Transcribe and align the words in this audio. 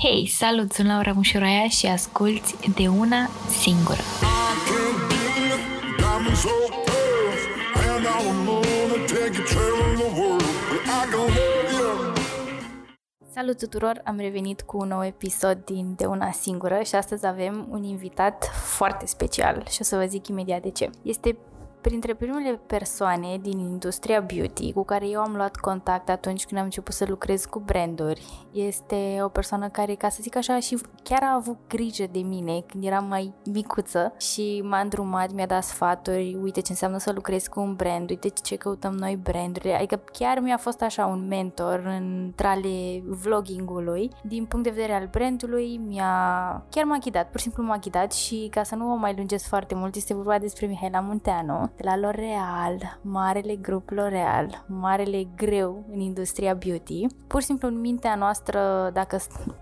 Hei, 0.00 0.26
salut, 0.26 0.72
sunt 0.72 0.88
Laura 0.88 1.12
Mușuraia 1.12 1.68
și 1.68 1.86
asculti 1.86 2.70
de 2.74 2.88
una 2.88 3.28
singură. 3.60 4.00
Salut 13.32 13.58
tuturor, 13.58 14.00
am 14.04 14.18
revenit 14.18 14.60
cu 14.62 14.78
un 14.78 14.88
nou 14.88 15.04
episod 15.04 15.64
din 15.64 15.94
De 15.96 16.06
Una 16.06 16.30
Singură 16.30 16.80
și 16.82 16.94
astăzi 16.94 17.26
avem 17.26 17.66
un 17.70 17.82
invitat 17.82 18.50
foarte 18.64 19.06
special 19.06 19.64
și 19.70 19.78
o 19.80 19.84
să 19.84 19.96
vă 19.96 20.04
zic 20.04 20.28
imediat 20.28 20.62
de 20.62 20.70
ce. 20.70 20.90
Este 21.02 21.36
printre 21.80 22.14
primele 22.14 22.60
persoane 22.66 23.38
din 23.42 23.58
industria 23.58 24.20
beauty 24.20 24.72
cu 24.72 24.84
care 24.84 25.08
eu 25.08 25.20
am 25.20 25.36
luat 25.36 25.56
contact 25.56 26.08
atunci 26.08 26.44
când 26.44 26.58
am 26.58 26.64
început 26.64 26.94
să 26.94 27.04
lucrez 27.08 27.44
cu 27.44 27.58
branduri. 27.58 28.46
Este 28.52 29.18
o 29.22 29.28
persoană 29.28 29.68
care, 29.68 29.94
ca 29.94 30.08
să 30.08 30.18
zic 30.20 30.36
așa, 30.36 30.60
și 30.60 30.78
chiar 31.02 31.22
a 31.22 31.34
avut 31.34 31.58
grijă 31.68 32.04
de 32.10 32.18
mine 32.18 32.60
când 32.66 32.84
eram 32.84 33.04
mai 33.04 33.34
micuță 33.44 34.12
și 34.18 34.62
m-a 34.64 34.80
îndrumat, 34.80 35.32
mi-a 35.32 35.46
dat 35.46 35.62
sfaturi, 35.62 36.38
uite 36.42 36.60
ce 36.60 36.72
înseamnă 36.72 36.98
să 36.98 37.12
lucrez 37.12 37.46
cu 37.46 37.60
un 37.60 37.74
brand, 37.74 38.10
uite 38.10 38.28
ce 38.28 38.56
căutăm 38.56 38.94
noi 38.94 39.16
branduri, 39.16 39.72
adică 39.72 40.00
chiar 40.12 40.38
mi-a 40.38 40.56
fost 40.56 40.82
așa 40.82 41.06
un 41.06 41.26
mentor 41.28 41.82
în 41.84 42.32
trale 42.34 43.02
vloggingului. 43.06 44.10
Din 44.22 44.44
punct 44.44 44.64
de 44.64 44.70
vedere 44.70 44.92
al 44.92 45.08
brandului, 45.10 45.80
mi-a 45.86 46.06
chiar 46.70 46.84
m-a 46.84 46.98
ghidat, 46.98 47.30
pur 47.30 47.40
și 47.40 47.42
simplu 47.42 47.62
m-a 47.62 47.78
ghidat 47.78 48.12
și 48.12 48.48
ca 48.50 48.62
să 48.62 48.74
nu 48.74 48.92
o 48.92 48.96
mai 48.96 49.14
lungesc 49.16 49.46
foarte 49.46 49.74
mult, 49.74 49.94
este 49.94 50.14
vorba 50.14 50.38
despre 50.38 50.66
Mihaela 50.66 51.00
Munteanu, 51.00 51.67
de 51.76 51.82
la 51.84 51.96
L'Oreal, 51.96 52.98
marele 53.02 53.56
grup 53.56 53.90
L'Oreal, 53.90 54.64
marele 54.66 55.26
greu 55.36 55.84
în 55.92 56.00
industria 56.00 56.54
beauty. 56.54 57.06
Pur 57.26 57.40
și 57.40 57.46
simplu 57.46 57.68
în 57.68 57.80
mintea 57.80 58.14
noastră, 58.14 58.90
dacă 58.92 59.18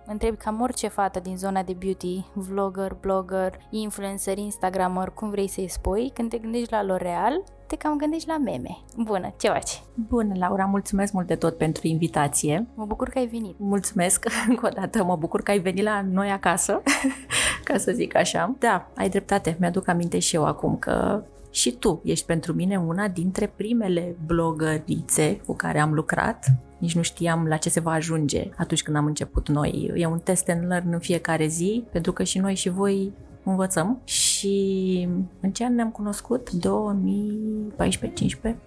întrebi 0.07 0.37
cam 0.37 0.61
orice 0.61 0.89
fată 0.89 1.21
din 1.21 1.37
zona 1.37 1.63
de 1.63 1.77
beauty, 1.79 2.25
vlogger, 2.33 2.97
blogger, 3.01 3.59
influencer, 3.71 4.39
instagrammer, 4.39 5.09
cum 5.09 5.31
vrei 5.31 5.49
să-i 5.49 5.69
spui, 5.69 6.11
când 6.15 6.31
te 6.31 6.39
gândești 6.39 6.73
la 6.73 6.83
L'Oreal, 6.83 7.57
te 7.67 7.77
cam 7.77 7.97
gândești 7.97 8.29
la 8.29 8.39
meme. 8.39 8.79
Bună, 8.97 9.35
ce 9.39 9.49
faci? 9.49 9.83
Bună, 9.95 10.33
Laura, 10.39 10.65
mulțumesc 10.65 11.13
mult 11.13 11.27
de 11.27 11.35
tot 11.35 11.57
pentru 11.57 11.87
invitație. 11.87 12.67
Mă 12.75 12.85
bucur 12.85 13.09
că 13.09 13.19
ai 13.19 13.27
venit. 13.27 13.55
Mulțumesc 13.59 14.25
încă 14.49 14.67
o 14.67 14.69
dată, 14.69 15.05
mă 15.05 15.17
bucur 15.17 15.43
că 15.43 15.51
ai 15.51 15.59
venit 15.59 15.85
la 15.85 16.03
noi 16.11 16.31
acasă, 16.31 16.83
ca 17.65 17.79
să 17.79 17.93
zic 17.93 18.17
așa. 18.17 18.55
Da, 18.59 18.89
ai 18.97 19.09
dreptate, 19.09 19.57
mi-aduc 19.61 19.89
aminte 19.89 20.19
și 20.19 20.37
eu 20.37 20.45
acum 20.45 20.77
că 20.77 21.25
și 21.57 21.71
tu 21.71 22.01
ești 22.05 22.27
pentru 22.27 22.53
mine 22.53 22.77
una 22.77 23.09
dintre 23.09 23.53
primele 23.57 24.17
blogărițe 24.27 25.41
cu 25.47 25.55
care 25.55 25.81
am 25.81 25.93
lucrat. 25.93 26.47
Nici 26.79 26.95
nu 26.95 27.03
știam 27.03 27.47
la 27.47 27.57
ce 27.57 27.69
se 27.69 27.81
va 27.81 27.91
ajunge 27.91 28.49
atunci 28.57 28.83
când 28.83 28.97
am 28.97 29.07
început 29.07 29.49
noi. 29.49 29.93
E 29.95 30.07
un 30.07 30.19
test 30.19 30.49
and 30.49 30.67
learn 30.67 30.93
în 30.93 30.99
fiecare 30.99 31.47
zi, 31.47 31.85
pentru 31.93 32.13
că 32.13 32.23
și 32.23 32.39
noi 32.39 32.55
și 32.55 32.69
voi 32.69 33.13
învățăm 33.45 34.01
și 34.05 35.09
în 35.41 35.51
ce 35.51 35.65
an 35.65 35.75
ne-am 35.75 35.91
cunoscut? 35.91 36.51
2014-15, 36.51 36.57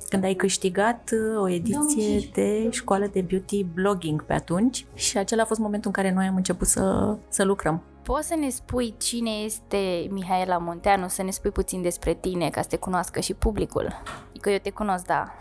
când 0.10 0.23
ai 0.23 0.34
câștigat 0.34 1.10
uh, 1.14 1.42
o 1.42 1.50
ediție 1.50 1.78
2015. 1.78 2.32
de 2.34 2.70
școală 2.72 3.10
de 3.12 3.22
beauty 3.22 3.66
blogging 3.73 4.26
pe 4.26 4.34
atunci 4.34 4.86
și 4.94 5.17
acela 5.17 5.42
a 5.42 5.45
fost 5.45 5.60
momentul 5.60 5.92
în 5.95 6.04
care 6.04 6.14
noi 6.14 6.26
am 6.26 6.36
început 6.36 6.67
să, 6.67 7.17
să 7.30 7.44
lucrăm. 7.44 7.84
Poți 8.10 8.28
să 8.28 8.36
ne 8.36 8.50
spui 8.50 8.94
cine 8.98 9.30
este 9.30 10.08
Mihaela 10.10 10.58
Munteanu, 10.58 11.08
să 11.08 11.24
ne 11.24 11.32
spui 11.32 11.52
puțin 11.52 11.82
despre 11.82 12.14
tine, 12.14 12.50
ca 12.50 12.62
să 12.62 12.68
te 12.68 12.78
cunoască 12.78 13.20
și 13.20 13.34
publicul? 13.34 14.02
Că 14.42 14.50
eu 14.50 14.58
te 14.58 14.70
cunosc, 14.70 15.06
da, 15.06 15.34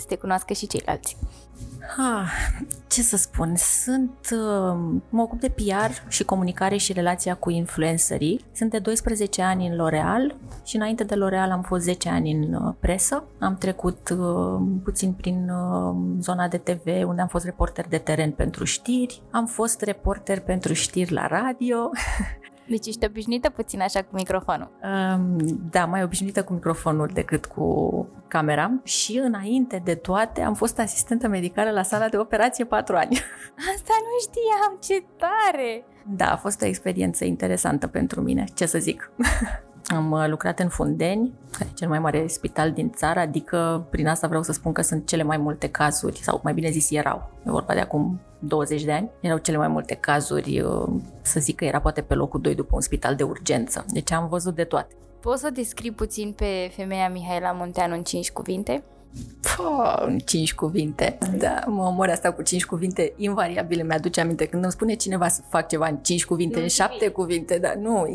să 0.00 0.06
te 0.08 0.16
cunoască 0.16 0.52
și 0.52 0.66
ceilalți. 0.66 1.16
Ha, 1.96 2.26
ce 2.88 3.02
să 3.02 3.16
spun, 3.16 3.56
sunt, 3.56 4.16
uh, 4.32 4.78
mă 5.08 5.22
ocup 5.22 5.40
de 5.40 5.48
PR 5.48 6.08
și 6.08 6.24
comunicare 6.24 6.76
și 6.76 6.92
relația 6.92 7.34
cu 7.36 7.50
influencerii. 7.50 8.44
Sunt 8.52 8.70
de 8.70 8.78
12 8.78 9.42
ani 9.42 9.66
în 9.66 9.74
L'Oreal 9.74 10.36
și 10.64 10.76
înainte 10.76 11.04
de 11.04 11.14
L'Oreal 11.14 11.50
am 11.50 11.62
fost 11.62 11.82
10 11.82 12.08
ani 12.08 12.32
în 12.32 12.54
uh, 12.54 12.74
presă. 12.80 13.24
Am 13.38 13.56
trecut 13.56 14.14
uh, 14.18 14.60
puțin 14.84 15.12
prin 15.12 15.52
zona 16.20 16.48
de 16.48 16.56
TV 16.56 16.86
unde 17.06 17.20
am 17.20 17.28
fost 17.28 17.44
reporter 17.44 17.86
de 17.88 17.98
teren 17.98 18.30
pentru 18.30 18.64
știri. 18.64 19.22
Am 19.30 19.46
fost 19.46 19.80
reporter 19.80 20.40
pentru 20.40 20.72
știri 20.72 21.12
la 21.12 21.26
radio. 21.26 21.90
Deci 22.70 22.86
ești 22.86 23.06
obișnuită 23.06 23.48
puțin 23.48 23.80
așa 23.80 24.02
cu 24.02 24.08
microfonul. 24.12 24.70
Um, 24.82 25.36
da, 25.70 25.84
mai 25.84 26.02
obișnuită 26.02 26.44
cu 26.44 26.52
microfonul 26.52 27.10
decât 27.12 27.46
cu 27.46 28.08
camera 28.28 28.72
și 28.82 29.18
înainte 29.18 29.80
de 29.84 29.94
toate 29.94 30.42
am 30.42 30.54
fost 30.54 30.78
asistentă 30.78 31.28
medicală 31.28 31.70
la 31.70 31.82
sala 31.82 32.08
de 32.08 32.16
operație 32.16 32.64
patru 32.64 32.96
ani. 32.96 33.18
Asta 33.74 33.94
nu 34.00 34.20
știam, 34.20 34.78
ce 34.80 35.06
tare! 35.16 35.84
Da, 36.16 36.32
a 36.32 36.36
fost 36.36 36.62
o 36.62 36.66
experiență 36.66 37.24
interesantă 37.24 37.86
pentru 37.86 38.20
mine, 38.20 38.44
ce 38.54 38.66
să 38.66 38.78
zic. 38.78 39.10
Am 39.94 40.10
uh, 40.10 40.24
lucrat 40.28 40.58
în 40.58 40.68
Fundeni, 40.68 41.32
care 41.50 41.70
e 41.72 41.74
cel 41.74 41.88
mai 41.88 41.98
mare 41.98 42.26
spital 42.26 42.72
din 42.72 42.90
țară, 42.90 43.20
adică 43.20 43.86
prin 43.90 44.06
asta 44.06 44.26
vreau 44.26 44.42
să 44.42 44.52
spun 44.52 44.72
că 44.72 44.82
sunt 44.82 45.06
cele 45.06 45.22
mai 45.22 45.36
multe 45.36 45.68
cazuri, 45.68 46.22
sau 46.22 46.40
mai 46.42 46.52
bine 46.52 46.70
zis 46.70 46.90
erau, 46.90 47.30
e 47.46 47.50
vorba 47.50 47.74
de 47.74 47.80
acum 47.80 48.20
20 48.38 48.84
de 48.84 48.92
ani, 48.92 49.10
erau 49.20 49.38
cele 49.38 49.56
mai 49.56 49.68
multe 49.68 49.94
cazuri, 49.94 50.60
uh, 50.60 50.88
să 51.22 51.40
zic 51.40 51.56
că 51.56 51.64
era 51.64 51.80
poate 51.80 52.00
pe 52.00 52.14
locul 52.14 52.40
2 52.40 52.54
după 52.54 52.74
un 52.74 52.80
spital 52.80 53.14
de 53.14 53.22
urgență. 53.22 53.84
Deci 53.88 54.12
am 54.12 54.28
văzut 54.28 54.54
de 54.54 54.64
toate. 54.64 54.94
Poți 55.20 55.40
să 55.40 55.50
descrii 55.50 55.92
puțin 55.92 56.32
pe 56.32 56.70
femeia 56.76 57.08
Mihaela 57.08 57.52
Munteanu 57.52 57.94
în 57.94 58.02
5 58.02 58.30
cuvinte? 58.30 58.82
Pă, 59.40 60.04
în 60.06 60.18
cinci 60.18 60.54
cuvinte. 60.54 61.18
Da, 61.38 61.64
mă 61.66 61.82
omor 61.82 62.08
asta 62.08 62.32
cu 62.32 62.42
cinci 62.42 62.64
cuvinte, 62.64 63.12
invariabil 63.16 63.84
mi-aduce 63.84 64.20
aminte. 64.20 64.46
Când 64.46 64.62
îmi 64.62 64.72
spune 64.72 64.94
cineva 64.94 65.28
să 65.28 65.40
fac 65.48 65.68
ceva 65.68 65.86
în 65.86 65.96
cinci 65.96 66.24
cuvinte, 66.24 66.56
nu 66.56 66.62
în 66.62 66.68
șapte 66.68 67.08
cuvinte, 67.08 67.58
dar 67.58 67.74
nu, 67.74 68.06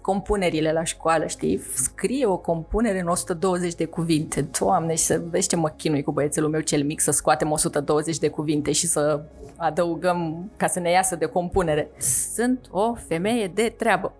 compunerile 0.00 0.72
la 0.72 0.84
școală, 0.84 1.26
știi? 1.26 1.60
Scrie 1.74 2.26
o 2.26 2.36
compunere 2.36 3.00
în 3.00 3.06
120 3.06 3.74
de 3.74 3.84
cuvinte. 3.84 4.48
Doamne, 4.58 4.94
și 4.94 5.02
să 5.02 5.22
vezi 5.30 5.48
ce 5.48 5.56
mă 5.56 5.68
chinui 5.68 6.02
cu 6.02 6.12
băiețelul 6.12 6.50
meu 6.50 6.60
cel 6.60 6.84
mic 6.84 7.00
să 7.00 7.10
scoatem 7.10 7.50
120 7.50 8.18
de 8.18 8.28
cuvinte 8.28 8.72
și 8.72 8.86
să 8.86 9.22
adăugăm 9.56 10.50
ca 10.56 10.66
să 10.66 10.80
ne 10.80 10.90
iasă 10.90 11.16
de 11.16 11.26
compunere. 11.26 11.90
Sunt 12.34 12.66
o 12.70 12.94
femeie 12.94 13.50
de 13.54 13.74
treabă. 13.78 14.12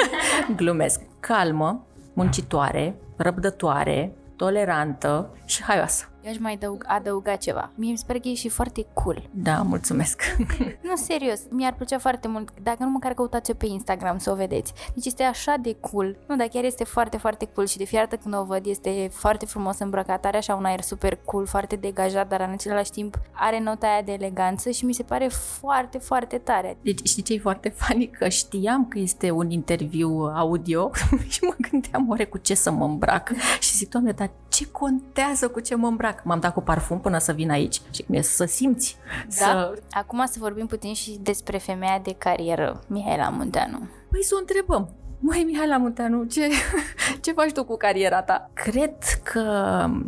Glumesc. 0.56 1.00
Calmă, 1.20 1.86
muncitoare, 2.12 2.94
răbdătoare, 3.16 4.12
tolerantă 4.36 5.30
și 5.44 5.62
haioasă. 5.62 6.08
Eu 6.26 6.32
aș 6.32 6.38
mai 6.38 6.52
adăug, 6.52 6.84
adăuga 6.86 7.36
ceva. 7.36 7.70
Mie 7.74 7.90
mi 7.90 7.98
se 7.98 8.04
pare 8.06 8.18
că 8.18 8.28
e 8.28 8.34
și 8.34 8.48
foarte 8.48 8.86
cool. 8.92 9.28
Da, 9.30 9.62
mulțumesc. 9.62 10.22
nu, 10.88 10.96
serios, 10.96 11.40
mi-ar 11.50 11.74
plăcea 11.74 11.98
foarte 11.98 12.28
mult, 12.28 12.48
dacă 12.62 12.84
nu 12.84 12.90
măcar 12.90 13.14
căutați 13.14 13.52
pe 13.52 13.66
Instagram 13.66 14.18
să 14.18 14.30
o 14.30 14.34
vedeți. 14.34 14.72
Deci 14.94 15.06
este 15.06 15.22
așa 15.22 15.54
de 15.60 15.76
cool. 15.80 16.16
Nu, 16.28 16.36
dar 16.36 16.46
chiar 16.46 16.64
este 16.64 16.84
foarte, 16.84 17.16
foarte 17.16 17.48
cool 17.54 17.66
și 17.66 17.76
de 17.76 17.84
fiecare 17.84 18.08
dată 18.10 18.22
când 18.22 18.34
o 18.34 18.44
văd 18.44 18.66
este 18.66 19.08
foarte 19.12 19.46
frumos 19.46 19.78
îmbrăcat, 19.78 20.24
are 20.24 20.36
așa 20.36 20.54
un 20.54 20.64
aer 20.64 20.80
super 20.80 21.18
cool, 21.24 21.46
foarte 21.46 21.76
degajat, 21.76 22.28
dar 22.28 22.40
în 22.40 22.50
același 22.50 22.90
timp 22.90 23.18
are 23.32 23.60
nota 23.60 23.86
aia 23.86 24.02
de 24.02 24.12
eleganță 24.12 24.70
și 24.70 24.84
mi 24.84 24.94
se 24.94 25.02
pare 25.02 25.28
foarte, 25.28 25.98
foarte 25.98 26.38
tare. 26.38 26.76
Deci 26.82 27.08
știi 27.08 27.22
ce 27.22 27.32
e 27.32 27.38
foarte 27.38 27.68
funny? 27.68 28.10
Că 28.10 28.28
știam 28.28 28.88
că 28.88 28.98
este 28.98 29.30
un 29.30 29.50
interviu 29.50 30.32
audio 30.34 30.90
și 31.28 31.44
mă 31.44 31.54
gândeam 31.70 32.08
oare 32.08 32.24
cu 32.24 32.38
ce 32.38 32.54
să 32.54 32.70
mă 32.70 32.84
îmbrac 32.84 33.32
și 33.60 33.76
zic, 33.76 33.88
doamne, 33.88 34.12
dar 34.12 34.30
ce 34.56 34.70
contează 34.70 35.48
cu 35.48 35.60
ce 35.60 35.74
mă 35.74 35.86
îmbrac? 35.86 36.15
Fac. 36.16 36.24
M-am 36.24 36.40
dat 36.40 36.52
cu 36.52 36.60
parfum 36.60 37.00
până 37.00 37.18
să 37.18 37.32
vin 37.32 37.50
aici 37.50 37.80
și 37.90 38.02
cum 38.02 38.14
e 38.14 38.20
să 38.20 38.44
simți. 38.44 38.96
Da? 39.22 39.28
Să... 39.28 39.82
Acum 39.90 40.26
să 40.26 40.36
vorbim 40.38 40.66
puțin 40.66 40.94
și 40.94 41.18
despre 41.22 41.58
femeia 41.58 42.00
de 42.02 42.14
carieră, 42.18 42.80
Mihaela 42.86 43.28
Munteanu. 43.28 43.78
Păi 44.10 44.24
să 44.24 44.34
o 44.34 44.38
întrebăm. 44.38 44.88
Măi, 45.18 45.42
Mihaela 45.46 45.76
Munteanu, 45.76 46.24
ce, 46.24 46.48
ce 47.22 47.32
faci 47.32 47.52
tu 47.52 47.64
cu 47.64 47.76
cariera 47.76 48.22
ta? 48.22 48.50
Cred 48.52 48.96
că, 49.22 49.44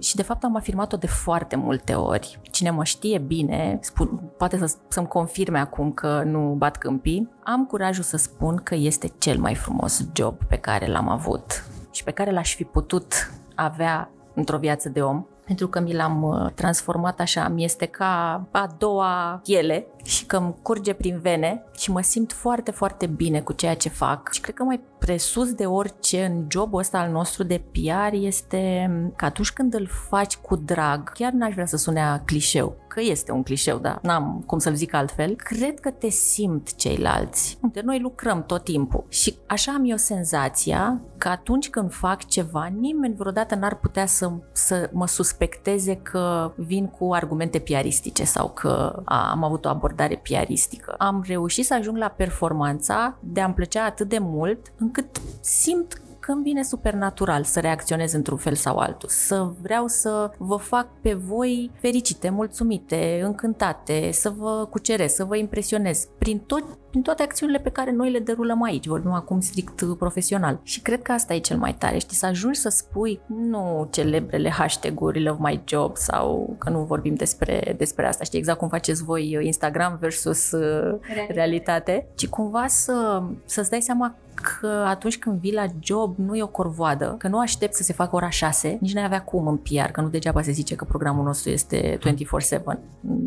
și 0.01 0.17
de 0.17 0.23
fapt 0.23 0.45
am 0.45 0.57
afirmat-o 0.57 0.97
de 0.97 1.07
foarte 1.07 1.57
multe 1.57 1.95
ori, 1.95 2.41
cine 2.51 2.71
mă 2.71 2.85
știe 2.85 3.19
bine, 3.19 3.79
spun, 3.81 4.21
poate 4.37 4.59
să, 4.59 4.77
să-mi 4.89 5.07
confirme 5.07 5.59
acum 5.59 5.93
că 5.93 6.23
nu 6.25 6.55
bat 6.59 6.77
câmpii, 6.77 7.29
am 7.45 7.67
curajul 7.67 8.03
să 8.03 8.17
spun 8.17 8.57
că 8.57 8.75
este 8.75 9.13
cel 9.19 9.39
mai 9.39 9.55
frumos 9.55 10.07
job 10.13 10.45
pe 10.49 10.57
care 10.57 10.87
l-am 10.87 11.09
avut 11.09 11.65
și 11.91 12.05
pe 12.05 12.11
care 12.11 12.31
l-aș 12.31 12.55
fi 12.55 12.65
putut 12.65 13.31
avea 13.55 14.11
într-o 14.35 14.59
viață 14.59 14.89
de 14.89 15.03
om 15.03 15.25
pentru 15.49 15.69
că 15.69 15.81
mi 15.81 15.95
l-am 15.95 16.23
uh, 16.23 16.51
transformat 16.55 17.21
așa, 17.21 17.49
mi 17.49 17.65
este 17.65 17.87
ca 17.87 18.43
a 18.51 18.75
doua 18.79 19.41
piele 19.45 19.87
și 20.09 20.27
că 20.27 20.37
îmi 20.37 20.55
curge 20.63 20.93
prin 20.93 21.19
vene 21.21 21.65
și 21.77 21.91
mă 21.91 22.01
simt 22.01 22.33
foarte, 22.33 22.71
foarte 22.71 23.07
bine 23.07 23.41
cu 23.41 23.53
ceea 23.53 23.75
ce 23.75 23.89
fac. 23.89 24.33
Și 24.33 24.41
cred 24.41 24.55
că 24.55 24.63
mai 24.63 24.81
presus 24.99 25.53
de 25.53 25.67
orice 25.67 26.25
în 26.25 26.45
jobul 26.51 26.79
ăsta 26.79 26.99
al 26.99 27.11
nostru 27.11 27.43
de 27.43 27.63
PR 27.73 28.15
este 28.15 28.91
că 29.17 29.25
atunci 29.25 29.51
când 29.51 29.75
îl 29.75 29.89
faci 30.09 30.37
cu 30.37 30.57
drag, 30.57 31.13
chiar 31.13 31.33
n-aș 31.33 31.53
vrea 31.53 31.67
să 31.67 31.77
sune 31.77 32.23
clișeu, 32.25 32.77
că 32.89 33.01
este 33.01 33.33
un 33.33 33.43
clișeu, 33.43 33.79
dar 33.79 33.99
n-am 34.03 34.43
cum 34.47 34.59
să-l 34.59 34.75
zic 34.75 34.95
altfel, 34.95 35.35
cred 35.35 35.81
că 35.81 35.91
te 35.91 36.09
simt 36.09 36.75
ceilalți. 36.75 37.59
De 37.73 37.81
noi 37.85 38.01
lucrăm 38.01 38.45
tot 38.47 38.65
timpul 38.65 39.05
și 39.09 39.37
așa 39.47 39.73
am 39.73 39.85
eu 39.85 39.97
senzația 39.97 41.01
că 41.19 41.29
atunci 41.29 41.71
când 41.71 41.93
fac 41.93 42.25
ceva, 42.25 42.67
nimeni 42.81 43.15
vreodată 43.15 43.55
n-ar 43.55 43.75
putea 43.75 44.07
să, 44.07 44.31
să 44.53 44.91
mă 44.93 45.07
suspecteze 45.07 45.97
că 45.97 46.53
vin 46.57 46.87
cu 46.87 47.13
argumente 47.13 47.59
piaristice 47.59 48.25
sau 48.25 48.49
că 48.49 49.03
a, 49.05 49.31
am 49.31 49.45
avut 49.45 49.65
o 49.65 49.69
abordare 49.69 49.97
abordare 49.99 50.21
piaristică. 50.23 50.95
Am 50.99 51.25
reușit 51.27 51.65
să 51.65 51.75
ajung 51.75 51.97
la 51.97 52.09
performanța 52.09 53.19
de 53.21 53.41
a-mi 53.41 53.55
plăcea 53.55 53.85
atât 53.85 54.09
de 54.09 54.19
mult 54.19 54.73
încât 54.79 55.21
simt 55.41 56.03
că 56.29 56.35
îmi 56.35 56.43
vine 56.43 56.63
supernatural 56.63 57.45
să 57.45 57.61
reacționez 57.61 58.13
într-un 58.13 58.37
fel 58.37 58.55
sau 58.55 58.77
altul, 58.77 59.09
să 59.09 59.51
vreau 59.63 59.87
să 59.87 60.31
vă 60.39 60.57
fac 60.57 60.89
pe 61.01 61.15
voi 61.15 61.71
fericite, 61.81 62.31
mulțumite, 62.31 63.21
încântate, 63.25 64.11
să 64.13 64.31
vă 64.31 64.67
cuceresc, 64.71 65.15
să 65.15 65.25
vă 65.25 65.37
impresionez 65.37 66.09
prin, 66.19 66.39
tot, 66.39 66.65
prin 66.91 67.03
toate 67.03 67.23
acțiunile 67.23 67.59
pe 67.59 67.71
care 67.71 67.93
noi 67.93 68.11
le 68.11 68.19
derulăm 68.19 68.63
aici, 68.63 68.87
vorbim 68.87 69.11
acum 69.11 69.41
strict 69.41 69.83
profesional. 69.99 70.61
Și 70.63 70.81
cred 70.81 71.03
că 71.03 71.13
asta 71.13 71.35
e 71.35 71.39
cel 71.39 71.59
mai 71.59 71.75
tare, 71.75 71.99
știi, 71.99 72.17
să 72.17 72.27
ajungi 72.27 72.59
să 72.59 72.69
spui 72.69 73.21
nu 73.27 73.89
celebrele 73.91 74.51
hashtag-uri 74.51 75.23
love 75.23 75.39
my 75.43 75.63
job 75.65 75.97
sau 75.97 76.57
că 76.59 76.71
nu 76.71 76.79
vorbim 76.79 77.15
despre, 77.15 77.75
despre 77.79 78.07
asta, 78.07 78.25
știi, 78.25 78.39
exact 78.39 78.59
cum 78.59 78.69
faceți 78.69 79.05
voi 79.05 79.39
Instagram 79.43 79.97
versus 80.01 80.51
realitate, 80.51 81.33
realitate? 81.33 82.07
Ci 82.15 82.29
cumva 82.29 82.67
să, 82.67 83.23
să-ți 83.45 83.71
dai 83.71 83.81
seama 83.81 84.15
că 84.41 84.85
atunci 84.87 85.19
când 85.19 85.41
vii 85.41 85.53
la 85.53 85.67
job 85.81 86.15
nu 86.19 86.37
e 86.37 86.43
o 86.43 86.47
corvoadă, 86.47 87.15
că 87.19 87.29
nu 87.29 87.39
aștept 87.39 87.75
să 87.75 87.83
se 87.83 87.93
facă 87.93 88.17
ora 88.17 88.31
6, 88.31 88.79
nici 88.81 88.95
n-ai 88.95 89.05
avea 89.05 89.23
cum 89.23 89.47
în 89.47 89.57
PR, 89.57 89.91
că 89.93 90.01
nu 90.01 90.09
degeaba 90.09 90.43
se 90.43 90.51
zice 90.51 90.75
că 90.75 90.85
programul 90.85 91.25
nostru 91.25 91.51
este 91.51 91.99
24-7. 91.99 92.79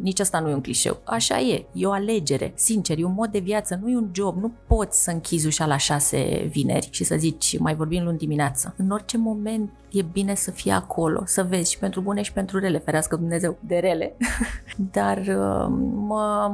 Nici 0.01 0.19
asta 0.19 0.39
nu 0.39 0.49
e 0.49 0.53
un 0.53 0.61
clișeu. 0.61 0.97
Așa 1.03 1.39
e, 1.39 1.65
e 1.73 1.85
o 1.85 1.91
alegere. 1.91 2.53
Sincer, 2.55 2.97
e 2.99 3.03
un 3.03 3.13
mod 3.13 3.31
de 3.31 3.39
viață, 3.39 3.79
nu 3.81 3.89
e 3.89 3.95
un 3.95 4.09
job. 4.11 4.41
Nu 4.41 4.51
poți 4.67 5.03
să 5.03 5.11
închizi 5.11 5.47
ușa 5.47 5.65
la 5.65 5.77
6 5.77 6.49
vineri 6.51 6.89
și 6.91 7.03
să 7.03 7.15
zici 7.17 7.59
mai 7.59 7.75
vorbim 7.75 8.03
luni 8.03 8.17
dimineață. 8.17 8.73
În 8.77 8.89
orice 8.89 9.17
moment 9.17 9.71
e 9.91 10.01
bine 10.01 10.35
să 10.35 10.51
fii 10.51 10.71
acolo, 10.71 11.23
să 11.25 11.43
vezi 11.43 11.71
și 11.71 11.79
pentru 11.79 12.01
bune 12.01 12.21
și 12.21 12.33
pentru 12.33 12.59
rele, 12.59 12.77
ferească 12.77 13.15
Dumnezeu 13.15 13.57
de 13.59 13.77
rele. 13.77 14.15
Dar 14.91 15.17
uh, 15.17 15.67
mă, 16.07 16.51